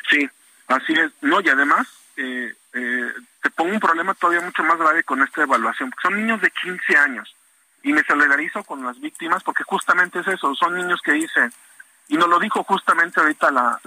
[0.09, 0.29] Sí,
[0.67, 1.09] así es.
[1.21, 5.43] No, y además, eh, eh, te pongo un problema todavía mucho más grave con esta
[5.43, 7.33] evaluación, porque son niños de 15 años.
[7.81, 11.53] Y me solidarizo con las víctimas porque justamente es eso, son niños que dicen,
[12.07, 13.79] y nos lo dijo justamente ahorita la,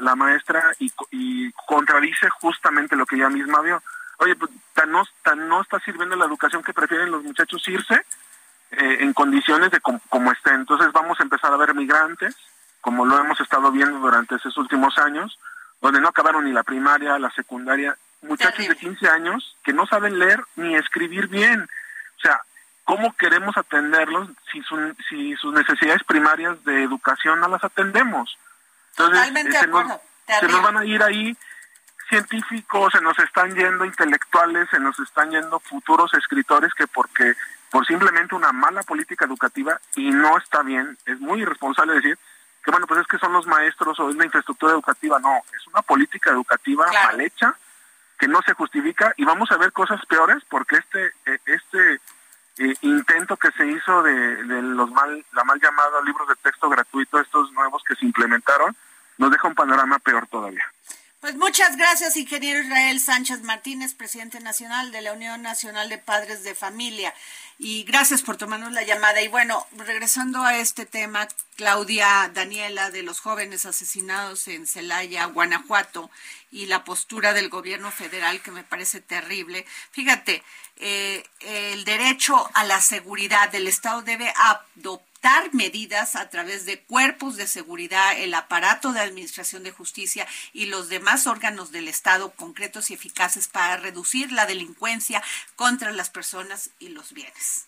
[0.00, 3.82] la, maestra y, y, contradice justamente lo que ella misma vio.
[4.18, 7.94] Oye, pues, tan no, tan no está sirviendo la educación que prefieren los muchachos irse
[8.70, 10.54] eh, en condiciones de como estén.
[10.54, 12.36] Entonces vamos a empezar a ver migrantes,
[12.80, 15.38] como lo hemos estado viendo durante esos últimos años,
[15.80, 20.18] donde no acabaron ni la primaria, la secundaria, muchachos de 15 años que no saben
[20.18, 21.62] leer ni escribir bien.
[21.62, 22.40] O sea,
[22.84, 24.62] ¿cómo queremos atenderlos si,
[25.08, 28.38] si sus necesidades primarias de educación no las atendemos?
[28.90, 29.92] Entonces, Totalmente se, nos,
[30.26, 31.36] se nos van a ir ahí
[32.08, 37.34] científicos, se nos están yendo intelectuales, se nos están yendo futuros escritores que porque
[37.70, 42.18] por simplemente una mala política educativa y no está bien, es muy irresponsable decir
[42.62, 45.66] que bueno, pues es que son los maestros o es la infraestructura educativa, no, es
[45.66, 47.54] una política educativa mal hecha
[48.18, 52.00] que no se justifica y vamos a ver cosas peores porque este eh, este
[52.58, 57.18] eh, intento que se hizo de, los mal la mal llamada libros de texto gratuito
[57.18, 58.74] estos nuevos que se implementaron
[59.18, 60.64] nos deja un panorama peor todavía.
[61.24, 66.44] Pues muchas gracias, ingeniero Israel Sánchez Martínez, presidente nacional de la Unión Nacional de Padres
[66.44, 67.14] de Familia.
[67.58, 69.22] Y gracias por tomarnos la llamada.
[69.22, 76.10] Y bueno, regresando a este tema, Claudia Daniela, de los jóvenes asesinados en Celaya, Guanajuato,
[76.52, 79.64] y la postura del gobierno federal que me parece terrible.
[79.92, 80.42] Fíjate,
[80.76, 85.13] eh, el derecho a la seguridad del Estado debe adoptar
[85.52, 90.88] medidas a través de cuerpos de seguridad, el aparato de administración de justicia y los
[90.88, 95.22] demás órganos del Estado concretos y eficaces para reducir la delincuencia
[95.56, 97.66] contra las personas y los bienes.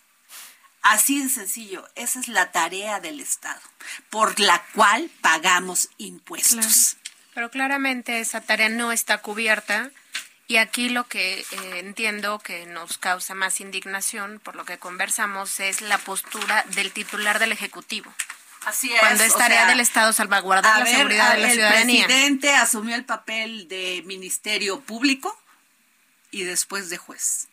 [0.81, 3.61] Así de sencillo, esa es la tarea del Estado,
[4.09, 6.97] por la cual pagamos impuestos.
[7.33, 9.91] Pero claramente esa tarea no está cubierta
[10.47, 11.45] y aquí lo que eh,
[11.79, 17.39] entiendo que nos causa más indignación, por lo que conversamos, es la postura del titular
[17.39, 18.13] del Ejecutivo.
[18.65, 18.99] Así es.
[18.99, 22.01] Cuando es tarea del Estado salvaguardar la seguridad de la ciudadanía.
[22.01, 25.37] El presidente asumió el papel de Ministerio Público
[26.31, 27.47] y después de juez.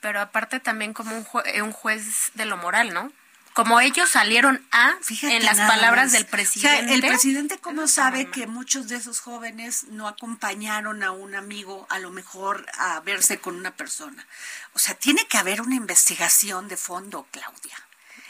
[0.00, 1.26] Pero aparte también como un,
[1.62, 3.12] un juez de lo moral, ¿no?
[3.58, 6.94] Como ellos salieron a en las palabras del presidente.
[6.94, 11.98] el presidente cómo sabe que muchos de esos jóvenes no acompañaron a un amigo a
[11.98, 14.24] lo mejor a verse con una persona.
[14.74, 17.76] O sea, tiene que haber una investigación de fondo, Claudia.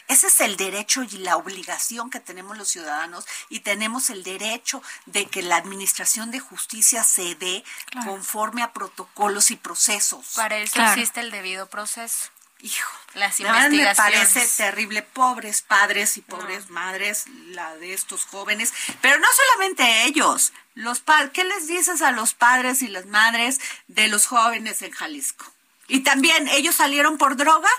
[0.07, 4.83] Ese es el derecho y la obligación que tenemos los ciudadanos y tenemos el derecho
[5.05, 7.62] de que la administración de justicia se dé
[8.07, 10.33] conforme a protocolos y procesos.
[10.35, 12.31] Para eso existe el debido proceso.
[12.61, 13.86] Hijo, las investigaciones.
[13.86, 20.04] me parece terrible, pobres padres y pobres madres, la de estos jóvenes, pero no solamente
[20.04, 21.02] ellos, los
[21.32, 25.44] ¿qué les dices a los padres y las madres de los jóvenes en Jalisco?
[25.86, 27.70] Y también ellos salieron por droga.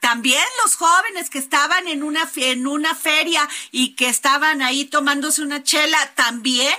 [0.00, 5.42] También los jóvenes que estaban en una en una feria y que estaban ahí tomándose
[5.42, 6.76] una chela, también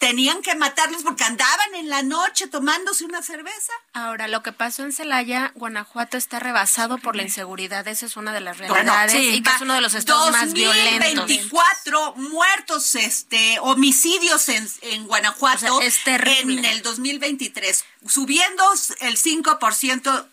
[0.00, 3.72] tenían que matarlos porque andaban en la noche tomándose una cerveza.
[3.92, 8.32] Ahora, lo que pasó en Celaya, Guanajuato está rebasado por la inseguridad, esa es una
[8.32, 11.26] de las realidades y que es uno de los estados más violentos.
[11.26, 16.60] 24 muertos, este, homicidios en, en Guanajuato es terrible.
[16.60, 18.64] en el 2023, subiendo
[19.00, 20.26] el 5%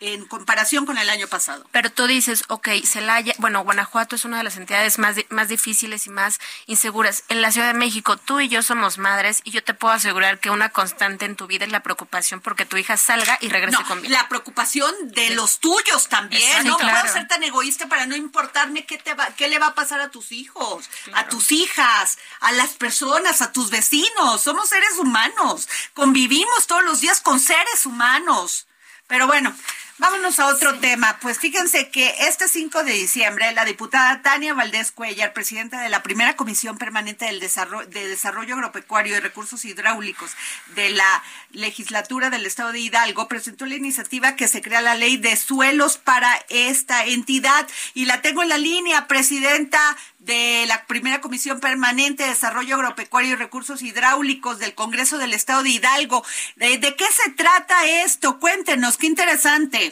[0.00, 1.66] en comparación con el año pasado.
[1.72, 6.06] Pero tú dices, ok, Celaya, bueno, Guanajuato es una de las entidades más, más difíciles
[6.06, 7.24] y más inseguras.
[7.28, 10.38] En la Ciudad de México, tú y yo somos madres y yo te puedo asegurar
[10.38, 13.82] que una constante en tu vida es la preocupación porque tu hija salga y regrese
[13.84, 14.12] con bien.
[14.12, 16.66] La preocupación de los tuyos también.
[16.66, 19.74] no puedo ser tan egoísta para no importarme qué, te va, qué le va a
[19.74, 24.40] pasar a tus hijos, a tus hijas, a las personas, a tus vecinos.
[24.42, 25.68] Somos seres humanos.
[25.94, 28.66] Convivimos todos los días con seres humanos.
[29.06, 29.54] Pero bueno,
[29.98, 31.18] Vámonos a otro tema.
[31.22, 36.02] Pues fíjense que este 5 de diciembre la diputada Tania Valdés Cuellar, presidenta de la
[36.02, 40.32] primera Comisión Permanente del Desarrollo, de Desarrollo Agropecuario y Recursos Hidráulicos
[40.74, 41.22] de la
[41.52, 45.96] legislatura del Estado de Hidalgo, presentó la iniciativa que se crea la ley de suelos
[45.96, 47.66] para esta entidad.
[47.94, 53.32] Y la tengo en la línea, presidenta de la primera Comisión Permanente de Desarrollo Agropecuario
[53.32, 56.24] y Recursos Hidráulicos del Congreso del Estado de Hidalgo.
[56.56, 58.38] ¿De, de qué se trata esto?
[58.40, 59.85] Cuéntenos, qué interesante.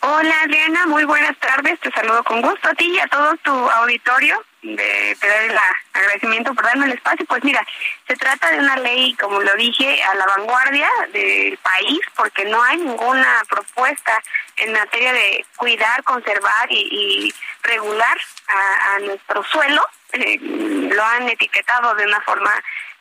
[0.00, 3.50] Hola Adriana, muy buenas tardes, te saludo con gusto a ti y a todo tu
[3.50, 4.42] auditorio.
[4.62, 5.58] De, te doy el
[5.92, 7.24] agradecimiento por darme el espacio.
[7.26, 7.64] Pues mira,
[8.06, 12.62] se trata de una ley, como lo dije, a la vanguardia del país, porque no
[12.62, 14.22] hay ninguna propuesta
[14.56, 18.18] en materia de cuidar, conservar y, regular
[18.48, 19.86] a, nuestro suelo.
[20.12, 22.52] Eh, lo han etiquetado de una forma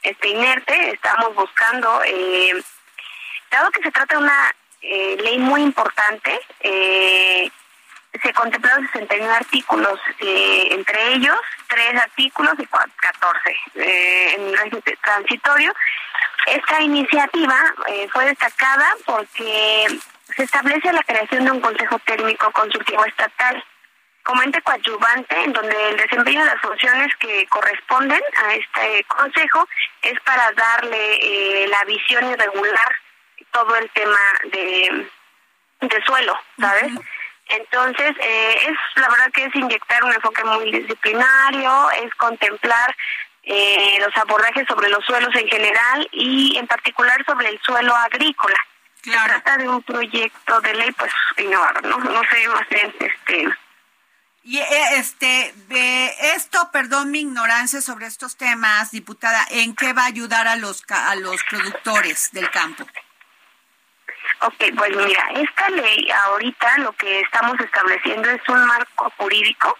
[0.04, 0.92] este, inerte.
[0.92, 2.64] Estamos buscando, eh,
[3.50, 4.56] dado que se trata de una
[4.88, 6.40] eh, ley muy importante.
[6.62, 7.50] Eh,
[8.24, 15.74] se contemplaron 61 artículos, eh, entre ellos tres artículos y 14 eh, en el transitorio.
[16.46, 17.58] Esta iniciativa
[18.14, 19.88] fue destacada porque
[20.36, 23.64] se establece la creación de un Consejo Técnico Consultivo Estatal
[24.24, 29.68] como ente coadyuvante, en donde el desempeño de las funciones que corresponden a este consejo
[30.04, 32.96] es para darle la visión y regular
[33.56, 34.20] todo el tema
[34.52, 35.10] de,
[35.80, 36.92] de suelo, ¿sabes?
[37.48, 42.94] Entonces, eh, es la verdad que es inyectar un enfoque muy disciplinario, es contemplar
[43.44, 48.58] eh, los abordajes sobre los suelos en general y en particular sobre el suelo agrícola.
[49.02, 51.98] Se trata de un proyecto de ley, pues, innovador, ¿no?
[52.00, 53.48] No sé, más bien, este...
[54.44, 54.66] Y eh,
[54.98, 60.48] este, de esto, perdón mi ignorancia sobre estos temas, diputada, ¿en qué va a ayudar
[60.48, 62.86] a los a los productores del campo?
[64.42, 69.78] Ok, pues mira, esta ley ahorita lo que estamos estableciendo es un marco jurídico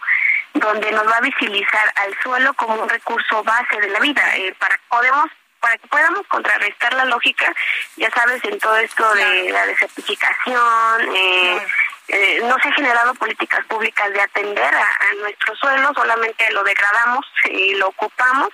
[0.54, 4.22] donde nos va a visibilizar al suelo como un recurso base de la vida.
[4.36, 5.26] Eh, para podemos
[5.60, 7.52] para que podamos contrarrestar la lógica,
[7.96, 11.66] ya sabes, en todo esto de la desertificación, eh,
[12.08, 17.26] eh, no se han generado políticas públicas de atender a, nuestro suelo, solamente lo degradamos
[17.44, 18.50] y lo ocupamos,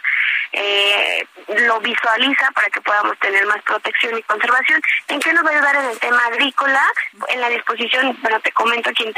[0.52, 4.80] eh, lo visualiza para que podamos tener más protección y conservación.
[5.08, 6.82] ¿En qué nos va a ayudar en el tema agrícola?
[7.28, 9.14] En la disposición, bueno, te comento aquí en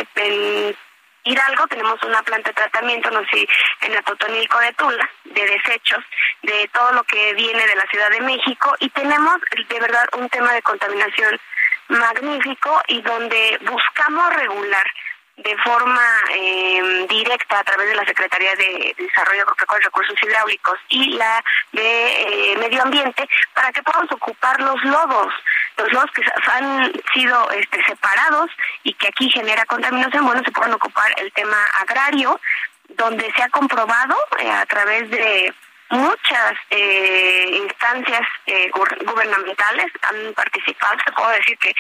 [1.24, 3.49] Hidalgo tenemos una planta de tratamiento, no sé,
[3.80, 6.05] en Atotonilco de Tula, de desechos,
[6.43, 10.28] de todo lo que viene de la Ciudad de México y tenemos de verdad un
[10.28, 11.41] tema de contaminación
[11.89, 14.85] magnífico y donde buscamos regular
[15.37, 21.14] de forma eh, directa a través de la Secretaría de Desarrollo y Recursos Hidráulicos y
[21.14, 25.35] la de eh, Medio Ambiente para que podamos ocupar los lodos,
[25.76, 26.22] los lodos que
[26.53, 28.51] han sido este, separados
[28.85, 32.41] y que aquí genera contaminación, bueno, se pueden ocupar el tema agrario,
[32.91, 35.53] donde se ha comprobado eh, a través de
[35.95, 40.97] muchas eh, instancias eh, gubernamentales han participado.
[41.05, 41.74] Te puedo decir que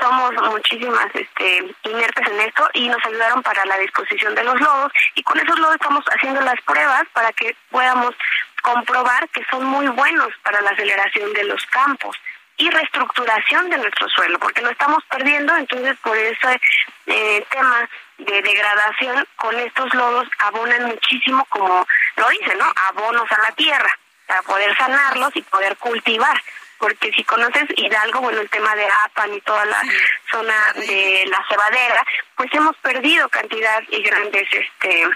[0.00, 4.92] somos muchísimas este, inertes en esto y nos ayudaron para la disposición de los lodos
[5.14, 8.14] y con esos lodos estamos haciendo las pruebas para que podamos
[8.62, 12.16] comprobar que son muy buenos para la aceleración de los campos
[12.60, 16.60] y reestructuración de nuestro suelo, porque lo estamos perdiendo, entonces por ese
[17.06, 17.88] eh, tema
[18.18, 21.86] de degradación con estos lodos abonan muchísimo, como
[22.16, 22.70] lo dice, ¿no?
[22.88, 26.38] Abonos a la tierra para poder sanarlos y poder cultivar.
[26.78, 29.82] Porque si conoces Hidalgo, bueno, el tema de Apan y toda la
[30.30, 32.04] zona de la cebadera,
[32.36, 35.08] pues hemos perdido cantidad y grandes, este,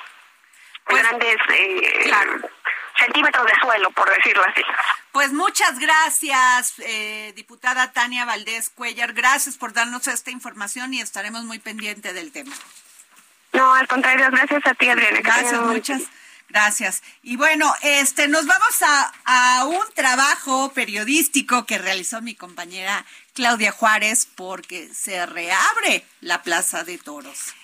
[0.87, 2.11] grandes eh,
[2.99, 4.63] centímetros de suelo, por decirlo así.
[5.13, 9.13] Pues muchas gracias, eh, diputada Tania Valdés Cuellar.
[9.13, 12.55] Gracias por darnos esta información y estaremos muy pendientes del tema.
[13.53, 15.21] No, al contrario, gracias a ti, Adriana.
[15.23, 16.03] Gracias, muchas
[16.49, 17.03] gracias.
[17.23, 23.73] Y bueno, este, nos vamos a, a un trabajo periodístico que realizó mi compañera Claudia
[23.73, 27.55] Juárez porque se reabre la Plaza de Toros.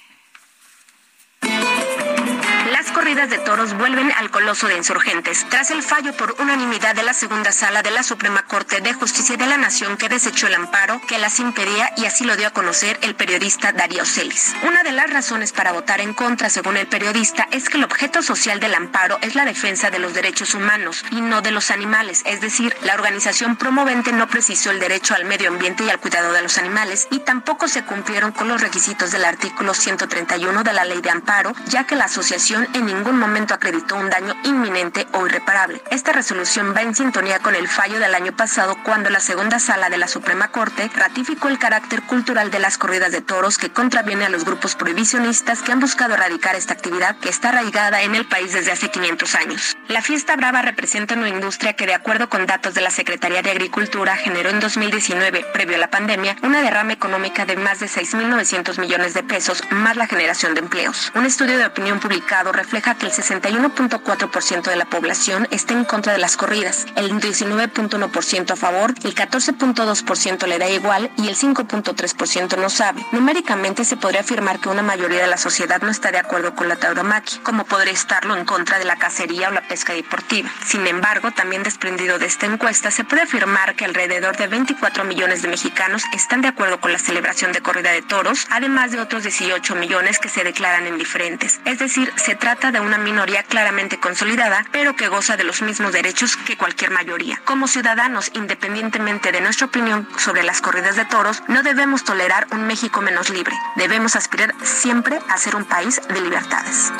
[2.71, 7.03] Las corridas de toros vuelven al coloso de insurgentes, tras el fallo por unanimidad de
[7.03, 10.55] la segunda sala de la Suprema Corte de Justicia de la Nación que desechó el
[10.55, 14.55] amparo que las impedía y así lo dio a conocer el periodista Darío Celis.
[14.62, 18.23] Una de las razones para votar en contra, según el periodista, es que el objeto
[18.23, 22.23] social del amparo es la defensa de los derechos humanos y no de los animales,
[22.25, 26.33] es decir, la organización promovente no precisó el derecho al medio ambiente y al cuidado
[26.33, 30.85] de los animales y tampoco se cumplieron con los requisitos del artículo 131 de la
[30.85, 35.27] ley de amparo, ya que la asociación en ningún momento acreditó un daño inminente o
[35.27, 35.83] irreparable.
[35.91, 39.91] Esta resolución va en sintonía con el fallo del año pasado cuando la segunda sala
[39.91, 44.27] de la Suprema Corte ratificó el carácter cultural de las corridas de toros que contraviene
[44.27, 48.27] a los grupos prohibicionistas que han buscado erradicar esta actividad que está arraigada en el
[48.27, 49.77] país desde hace 500 años.
[49.89, 53.51] La fiesta brava representa una industria que de acuerdo con datos de la Secretaría de
[53.51, 58.79] Agricultura generó en 2019, previo a la pandemia, una derrama económica de más de 6.900
[58.79, 61.13] millones de pesos más la generación de empleos.
[61.15, 66.13] Un estudio de opinión publicado refleja que el 61.4% de la población está en contra
[66.13, 72.57] de las corridas, el 19.1% a favor, el 14.2% le da igual y el 5.3%
[72.57, 73.05] no sabe.
[73.13, 76.69] Numéricamente se podría afirmar que una mayoría de la sociedad no está de acuerdo con
[76.69, 80.51] la tauromaquia, como podría estarlo en contra de la cacería o la pesca deportiva.
[80.67, 85.43] Sin embargo, también desprendido de esta encuesta, se puede afirmar que alrededor de 24 millones
[85.43, 89.23] de mexicanos están de acuerdo con la celebración de corrida de toros, además de otros
[89.23, 91.61] 18 millones que se declaran indiferentes.
[91.65, 95.93] Es decir, se trata de una minoría claramente consolidada, pero que goza de los mismos
[95.93, 97.41] derechos que cualquier mayoría.
[97.45, 102.66] Como ciudadanos, independientemente de nuestra opinión sobre las corridas de toros, no debemos tolerar un
[102.66, 103.55] México menos libre.
[103.76, 106.93] Debemos aspirar siempre a ser un país de libertades.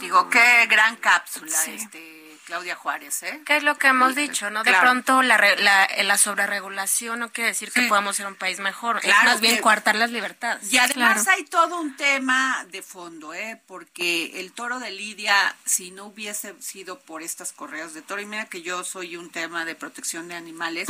[0.00, 2.17] Digo, qué gran cápsula, este,
[2.48, 3.42] Claudia Juárez, ¿eh?
[3.44, 4.64] ¿Qué es lo que hemos dicho, no?
[4.64, 8.58] De pronto la, re- la, la sobreregulación no quiere decir que podamos ser un país
[8.58, 10.72] mejor, Claro es más bien que- coartar las libertades.
[10.72, 11.36] Y además Claro.
[11.38, 13.60] hay todo un tema de fondo, ¿eh?
[13.66, 18.26] Porque el toro de Lidia, si no hubiese sido por estas correas de toro, y
[18.26, 20.88] mira que yo soy un tema de protección de animales,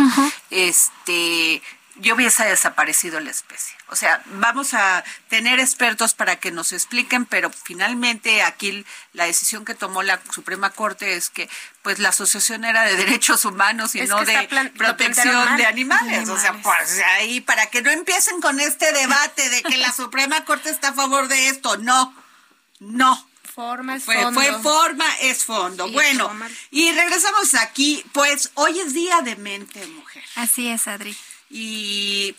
[0.50, 1.60] este,
[2.00, 3.76] yo hubiese desaparecido la especie.
[3.88, 9.64] O sea, vamos a tener expertos para que nos expliquen, pero finalmente aquí la decisión
[9.64, 11.48] que tomó la Suprema Corte es que
[11.82, 15.66] pues la asociación era de derechos humanos y Es no de protección de mal.
[15.66, 16.28] animales.
[16.28, 20.44] O sea, pues ahí para que no empiecen con este debate de que la Suprema
[20.44, 22.14] Corte está a favor de esto, no.
[22.80, 23.26] No.
[23.54, 24.40] Forma es Fue, fondo.
[24.40, 25.88] fue forma, es fondo.
[25.88, 26.30] Y bueno,
[26.70, 28.04] y regresamos aquí.
[28.12, 30.22] Pues hoy es Día de Mente Mujer.
[30.36, 31.16] Así es, Adri.
[31.50, 32.34] Y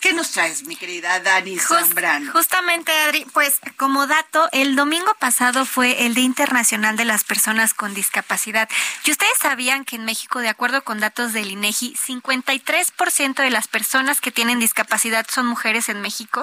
[0.00, 2.32] ¿Qué nos traes, mi querida Dani Zambrano?
[2.32, 7.74] Justamente, Adri, pues como dato, el domingo pasado fue el Día Internacional de las Personas
[7.74, 8.66] con Discapacidad.
[9.04, 13.68] Y ustedes sabían que en México, de acuerdo con datos del INEGI, 53% de las
[13.68, 16.42] personas que tienen discapacidad son mujeres en México.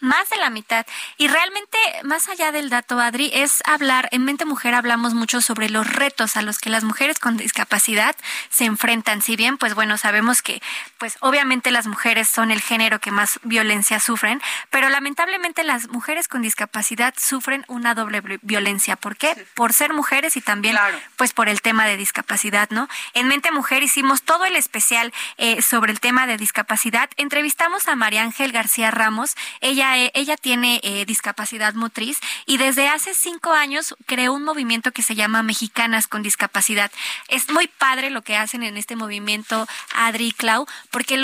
[0.00, 0.86] Más de la mitad.
[1.18, 5.68] Y realmente, más allá del dato, Adri, es hablar, en Mente Mujer hablamos mucho sobre
[5.68, 8.16] los retos a los que las mujeres con discapacidad
[8.48, 9.20] se enfrentan.
[9.20, 10.62] Si bien, pues bueno, sabemos que,
[10.98, 14.40] pues obviamente las mujeres son el género que más violencia sufren,
[14.70, 18.96] pero lamentablemente las mujeres con discapacidad sufren una doble violencia.
[18.96, 19.46] ¿Por qué?
[19.54, 20.78] Por ser mujeres y también,
[21.16, 22.88] pues por el tema de discapacidad, ¿no?
[23.12, 27.10] En Mente Mujer hicimos todo el especial eh, sobre el tema de discapacidad.
[27.16, 29.36] Entrevistamos a María Ángel García Ramos.
[29.60, 35.02] Ella ella, tiene eh, discapacidad motriz y desde hace cinco años creó un movimiento que
[35.02, 36.90] se llama Mexicanas con Discapacidad.
[37.28, 41.20] Es muy padre lo que hacen en este movimiento Adri y Clau, porque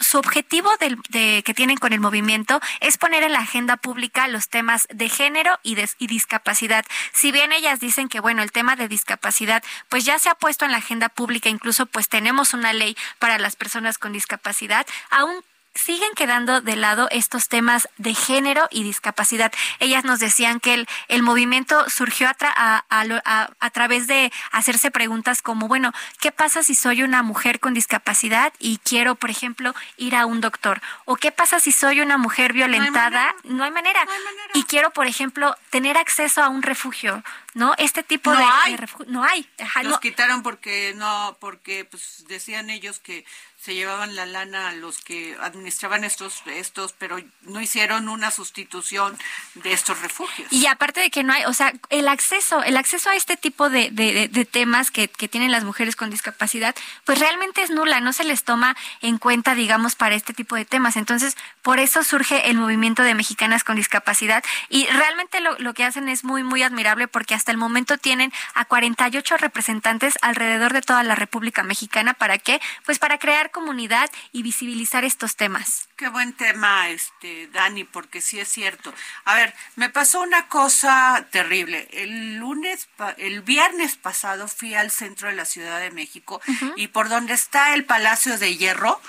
[0.00, 4.86] su objetivo que tienen con el movimiento es poner en la agenda pública los temas
[4.90, 6.84] de género y, y discapacidad.
[7.12, 10.64] Si bien ellas dicen que, bueno, el tema de discapacidad, pues ya se ha puesto
[10.64, 15.44] en la agenda pública, incluso pues tenemos una ley para las personas con discapacidad, aún
[15.74, 19.52] siguen quedando de lado estos temas de género y discapacidad.
[19.80, 25.42] Ellas nos decían que el, el movimiento surgió a, a, a, través de hacerse preguntas
[25.42, 30.14] como, bueno, ¿qué pasa si soy una mujer con discapacidad y quiero, por ejemplo, ir
[30.14, 30.80] a un doctor?
[31.04, 33.34] ¿O qué pasa si soy una mujer violentada?
[33.44, 34.04] No hay manera.
[34.04, 34.50] No hay manera.
[34.54, 37.22] Y quiero, por ejemplo, tener acceso a un refugio.
[37.54, 37.74] ¿no?
[37.78, 38.76] Este tipo no de, hay.
[39.06, 39.48] no hay.
[39.82, 43.24] Los quitaron porque no, porque pues decían ellos que
[43.62, 49.16] se llevaban la lana a los que administraban estos, estos, pero no hicieron una sustitución
[49.54, 50.52] de estos refugios.
[50.52, 53.70] Y aparte de que no hay, o sea, el acceso, el acceso a este tipo
[53.70, 58.12] de, de, temas que, que, tienen las mujeres con discapacidad, pues realmente es nula, no
[58.12, 60.96] se les toma en cuenta, digamos, para este tipo de temas.
[60.96, 65.84] Entonces, por eso surge el movimiento de mexicanas con discapacidad y realmente lo, lo que
[65.84, 70.82] hacen es muy, muy admirable porque hasta el momento tienen a 48 representantes alrededor de
[70.82, 72.14] toda la República Mexicana.
[72.14, 72.60] ¿Para qué?
[72.84, 75.88] Pues para crear comunidad y visibilizar estos temas.
[75.96, 78.92] Qué buen tema, este, Dani, porque sí es cierto.
[79.24, 81.88] A ver, me pasó una cosa terrible.
[81.92, 82.88] El lunes,
[83.18, 86.40] el viernes pasado fui al centro de la Ciudad de México
[86.76, 89.00] y por donde está el Palacio de Hierro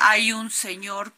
[0.00, 1.12] hay un señor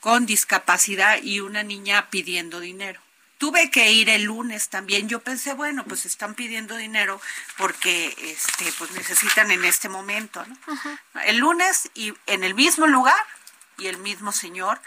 [0.00, 3.00] con discapacidad y una niña pidiendo dinero.
[3.38, 5.08] Tuve que ir el lunes también.
[5.08, 7.20] Yo pensé, bueno, pues están pidiendo dinero
[7.56, 10.56] porque este pues necesitan en este momento, ¿no?
[11.24, 13.24] El lunes y en el mismo lugar
[13.78, 14.80] y el mismo señor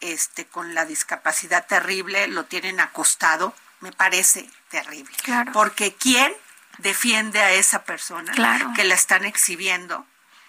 [0.00, 5.14] este con la discapacidad terrible lo tienen acostado, me parece terrible.
[5.22, 5.52] Claro.
[5.52, 6.32] Porque quién
[6.78, 8.32] defiende a esa persona
[8.74, 10.06] que la están exhibiendo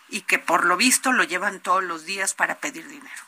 [0.09, 3.23] y que por lo visto lo llevan todos los días para pedir dinero.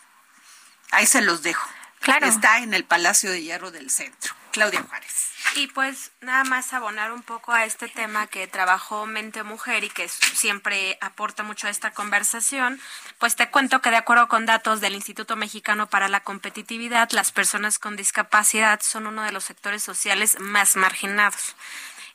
[0.92, 1.70] Ahí se los dejo.
[2.00, 2.28] Claro.
[2.28, 4.34] Está en el Palacio de Hierro del Centro.
[4.52, 5.30] Claudia Juárez.
[5.56, 9.90] Y pues nada más abonar un poco a este tema que trabajó Mente Mujer y
[9.90, 12.80] que siempre aporta mucho a esta conversación,
[13.18, 17.32] pues te cuento que de acuerdo con datos del Instituto Mexicano para la Competitividad, las
[17.32, 21.56] personas con discapacidad son uno de los sectores sociales más marginados.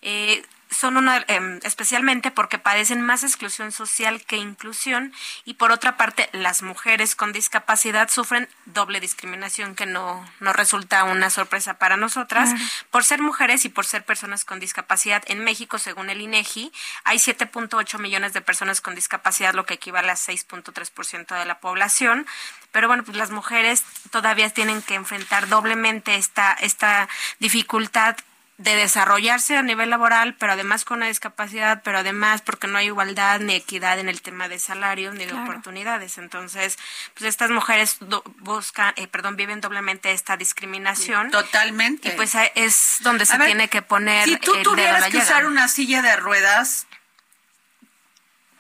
[0.05, 0.45] Eh,
[0.75, 5.13] son uno, em, especialmente porque padecen más exclusión social que inclusión
[5.45, 11.05] y por otra parte las mujeres con discapacidad sufren doble discriminación que no, no resulta
[11.05, 12.51] una sorpresa para nosotras.
[12.91, 16.73] Por ser mujeres y por ser personas con discapacidad en México según el INEGI
[17.05, 22.27] hay 7.8 millones de personas con discapacidad lo que equivale a 6.3% de la población.
[22.73, 28.17] Pero bueno pues las mujeres todavía tienen que enfrentar doblemente esta esta dificultad
[28.57, 32.87] de desarrollarse a nivel laboral, pero además con una discapacidad, pero además porque no hay
[32.87, 36.19] igualdad ni equidad en el tema de salarios ni de oportunidades.
[36.19, 36.79] Entonces,
[37.15, 37.97] pues estas mujeres
[38.39, 41.33] buscan, eh, perdón, viven doblemente esta discriminación.
[41.33, 42.09] Totalmente.
[42.09, 44.29] Y pues es donde se tiene que poner.
[44.29, 46.87] Si tú el tuvieras dedo que usar una silla de ruedas,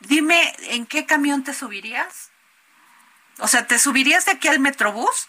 [0.01, 2.30] dime, ¿en qué camión te subirías?
[3.38, 5.28] O sea, ¿te subirías de aquí al Metrobús?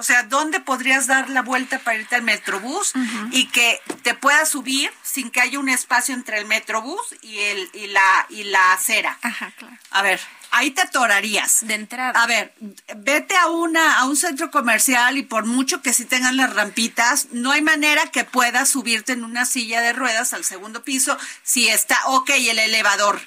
[0.00, 2.94] O sea, ¿dónde podrías dar la vuelta para irte al Metrobús
[3.32, 7.68] y que te puedas subir sin que haya un espacio entre el Metrobús y el
[7.74, 9.18] y la y la acera?
[9.20, 9.76] Ajá, claro.
[9.90, 10.18] A ver,
[10.52, 11.66] ahí te atorarías.
[11.66, 12.18] De entrada.
[12.18, 12.54] A ver,
[12.96, 17.28] vete a una a un centro comercial y por mucho que sí tengan las rampitas,
[17.32, 21.68] no hay manera que puedas subirte en una silla de ruedas al segundo piso si
[21.68, 23.20] está ok el elevador.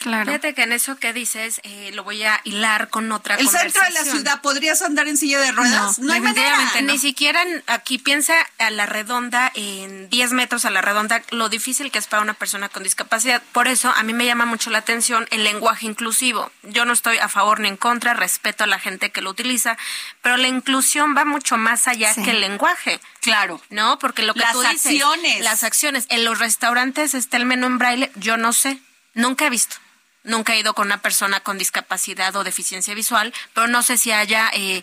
[0.00, 0.24] Claro.
[0.26, 3.82] Fíjate que en eso que dices eh, lo voy a hilar con otra El centro
[3.82, 5.98] de la ciudad, ¿podrías andar en silla de ruedas?
[5.98, 6.48] No, hay manera.
[6.50, 11.22] Definitivamente, Ni siquiera en- aquí piensa a la redonda, en 10 metros a la redonda,
[11.30, 13.42] lo difícil que es para una persona con discapacidad.
[13.52, 16.50] Por eso a mí me llama mucho la atención el lenguaje inclusivo.
[16.62, 19.76] Yo no estoy a favor ni en contra, respeto a la gente que lo utiliza,
[20.22, 22.22] pero la inclusión va mucho más allá Sí.
[22.22, 23.00] que el lenguaje.
[23.20, 23.60] Claro.
[23.68, 23.98] ¿No?
[23.98, 25.40] Porque lo que Las tú dices, acciones.
[25.44, 26.06] las acciones.
[26.08, 28.78] En los restaurantes está el menú en braille, yo no sé,
[29.14, 29.76] nunca he visto.
[30.22, 34.12] Nunca he ido con una persona con discapacidad o deficiencia visual, pero no sé si
[34.12, 34.82] haya eh,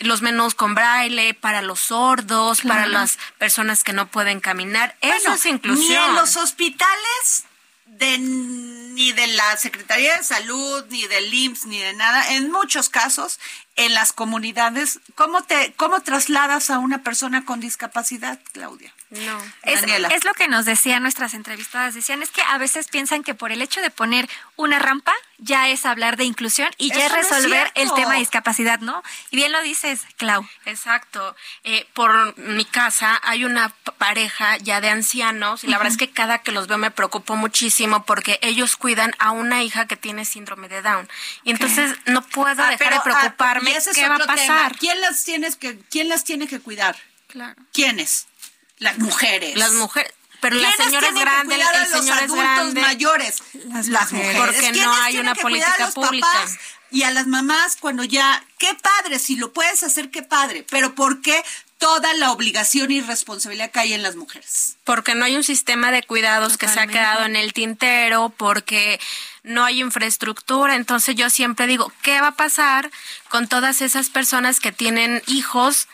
[0.00, 4.96] los menús con braille para los sordos, para las personas que no pueden caminar.
[5.00, 6.02] Eso Bueno, es inclusión.
[6.02, 7.44] Ni en los hospitales
[7.86, 8.18] de,
[8.94, 12.34] ni de la Secretaría de Salud, ni del IMSS, ni de nada.
[12.34, 13.38] En muchos casos,
[13.76, 18.94] en las comunidades, ¿cómo te cómo trasladas a una persona con discapacidad, Claudia?
[19.10, 19.38] No.
[19.62, 20.08] Es, Daniela.
[20.08, 21.94] es lo que nos decían nuestras entrevistadas.
[21.94, 25.68] Decían, es que a veces piensan que por el hecho de poner una rampa ya
[25.68, 28.80] es hablar de inclusión y ya es Eso no es resolver el tema de discapacidad,
[28.80, 29.02] ¿no?
[29.30, 30.46] Y bien lo dices, Clau.
[30.64, 31.36] Exacto.
[31.64, 36.10] Eh, por mi casa hay una pareja ya de ancianos y la verdad es que
[36.10, 40.26] cada que los veo me preocupo muchísimo porque ellos cuidan a una hija que tiene
[40.26, 41.08] síndrome de Down.
[41.42, 44.34] Y entonces no puedo Ah, dejar pero, de preocuparme ah, es qué va a tema.
[44.34, 44.76] pasar.
[44.76, 46.94] ¿Quién las tienes que quién las tiene que cuidar?
[47.28, 47.54] Claro.
[47.72, 48.26] ¿Quiénes?
[48.76, 49.56] Las mujeres.
[49.56, 50.12] Las mujeres.
[50.42, 52.36] Pero la ¿Quiénes señora es tienen que grande, el, cuidar a el los es adultos
[52.36, 52.80] grande.
[52.82, 53.42] mayores,
[53.88, 54.36] las, mujeres.
[54.42, 56.26] Porque no ¿Quiénes hay una que cuidar a política los pública.
[56.30, 56.58] papás
[56.90, 60.94] y a las mamás cuando ya, qué padre, si lo puedes hacer, qué padre, pero
[60.94, 61.42] ¿por qué
[61.84, 64.78] toda la obligación y responsabilidad cae en las mujeres?
[64.84, 68.98] Porque no hay un sistema de cuidados que se ha quedado en el tintero, porque
[69.42, 70.76] no hay infraestructura.
[70.76, 72.90] Entonces yo siempre digo, ¿qué va a pasar
[73.28, 75.86] con todas esas personas que tienen hijos,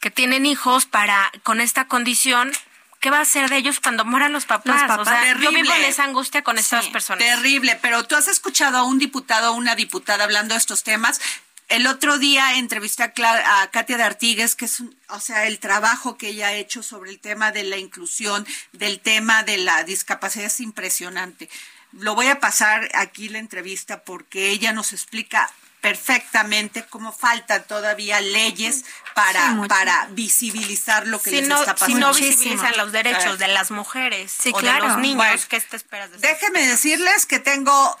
[0.00, 2.50] que tienen hijos para con esta condición?
[2.98, 4.74] ¿Qué va a hacer de ellos cuando mueran los papás?
[4.74, 5.06] Los papás.
[5.06, 7.24] o sea, yo vivo en esa angustia con estas Sí, personas.
[7.24, 11.20] Terrible, pero tú has escuchado a un diputado o una diputada hablando de estos temas.
[11.68, 15.46] El otro día entrevisté a, Cla- a Katia de Artigues, que es, un- o sea,
[15.46, 19.58] el trabajo que ella ha hecho sobre el tema de la inclusión, del tema de
[19.58, 21.50] la discapacidad es impresionante.
[21.92, 25.50] Lo voy a pasar aquí la entrevista porque ella nos explica
[25.80, 31.74] perfectamente cómo faltan todavía leyes para, Sí, para visibilizar lo que si les no, está
[31.74, 32.00] si pasando.
[32.00, 34.84] no visibilizan los derechos de las mujeres Sí, o claro.
[34.84, 35.42] de los niños, Bueno.
[35.48, 36.26] ¿qué te esperas de eso?
[36.26, 37.96] Déjenme decirles que tengo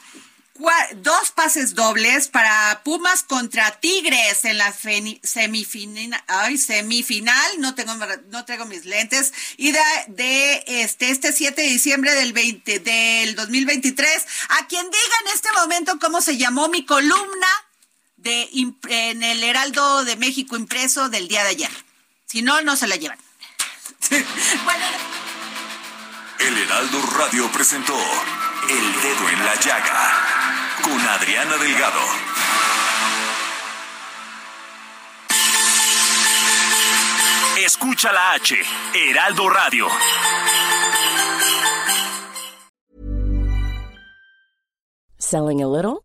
[0.96, 7.94] dos pases dobles para Pumas contra Tigres en la semifinal, ay, semifinal, no tengo
[8.30, 9.32] no traigo mis lentes.
[9.56, 14.26] Y de, de este este 7 de diciembre del 20 del 2023,
[14.60, 17.46] a quien diga en este momento cómo se llamó mi columna
[18.16, 18.48] de
[18.88, 21.70] en el Heraldo de México impreso del día de ayer.
[22.26, 23.18] Si no no se la llevan.
[24.64, 24.84] bueno,
[26.40, 27.98] El Heraldo Radio presentó
[28.68, 30.27] El Dedo en la Llaga
[30.82, 32.00] con Adriana Delgado.
[37.64, 38.54] Escucha la H,
[38.94, 39.86] Heraldo Radio.
[45.18, 46.02] Selling a little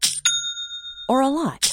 [1.08, 1.73] or a lot?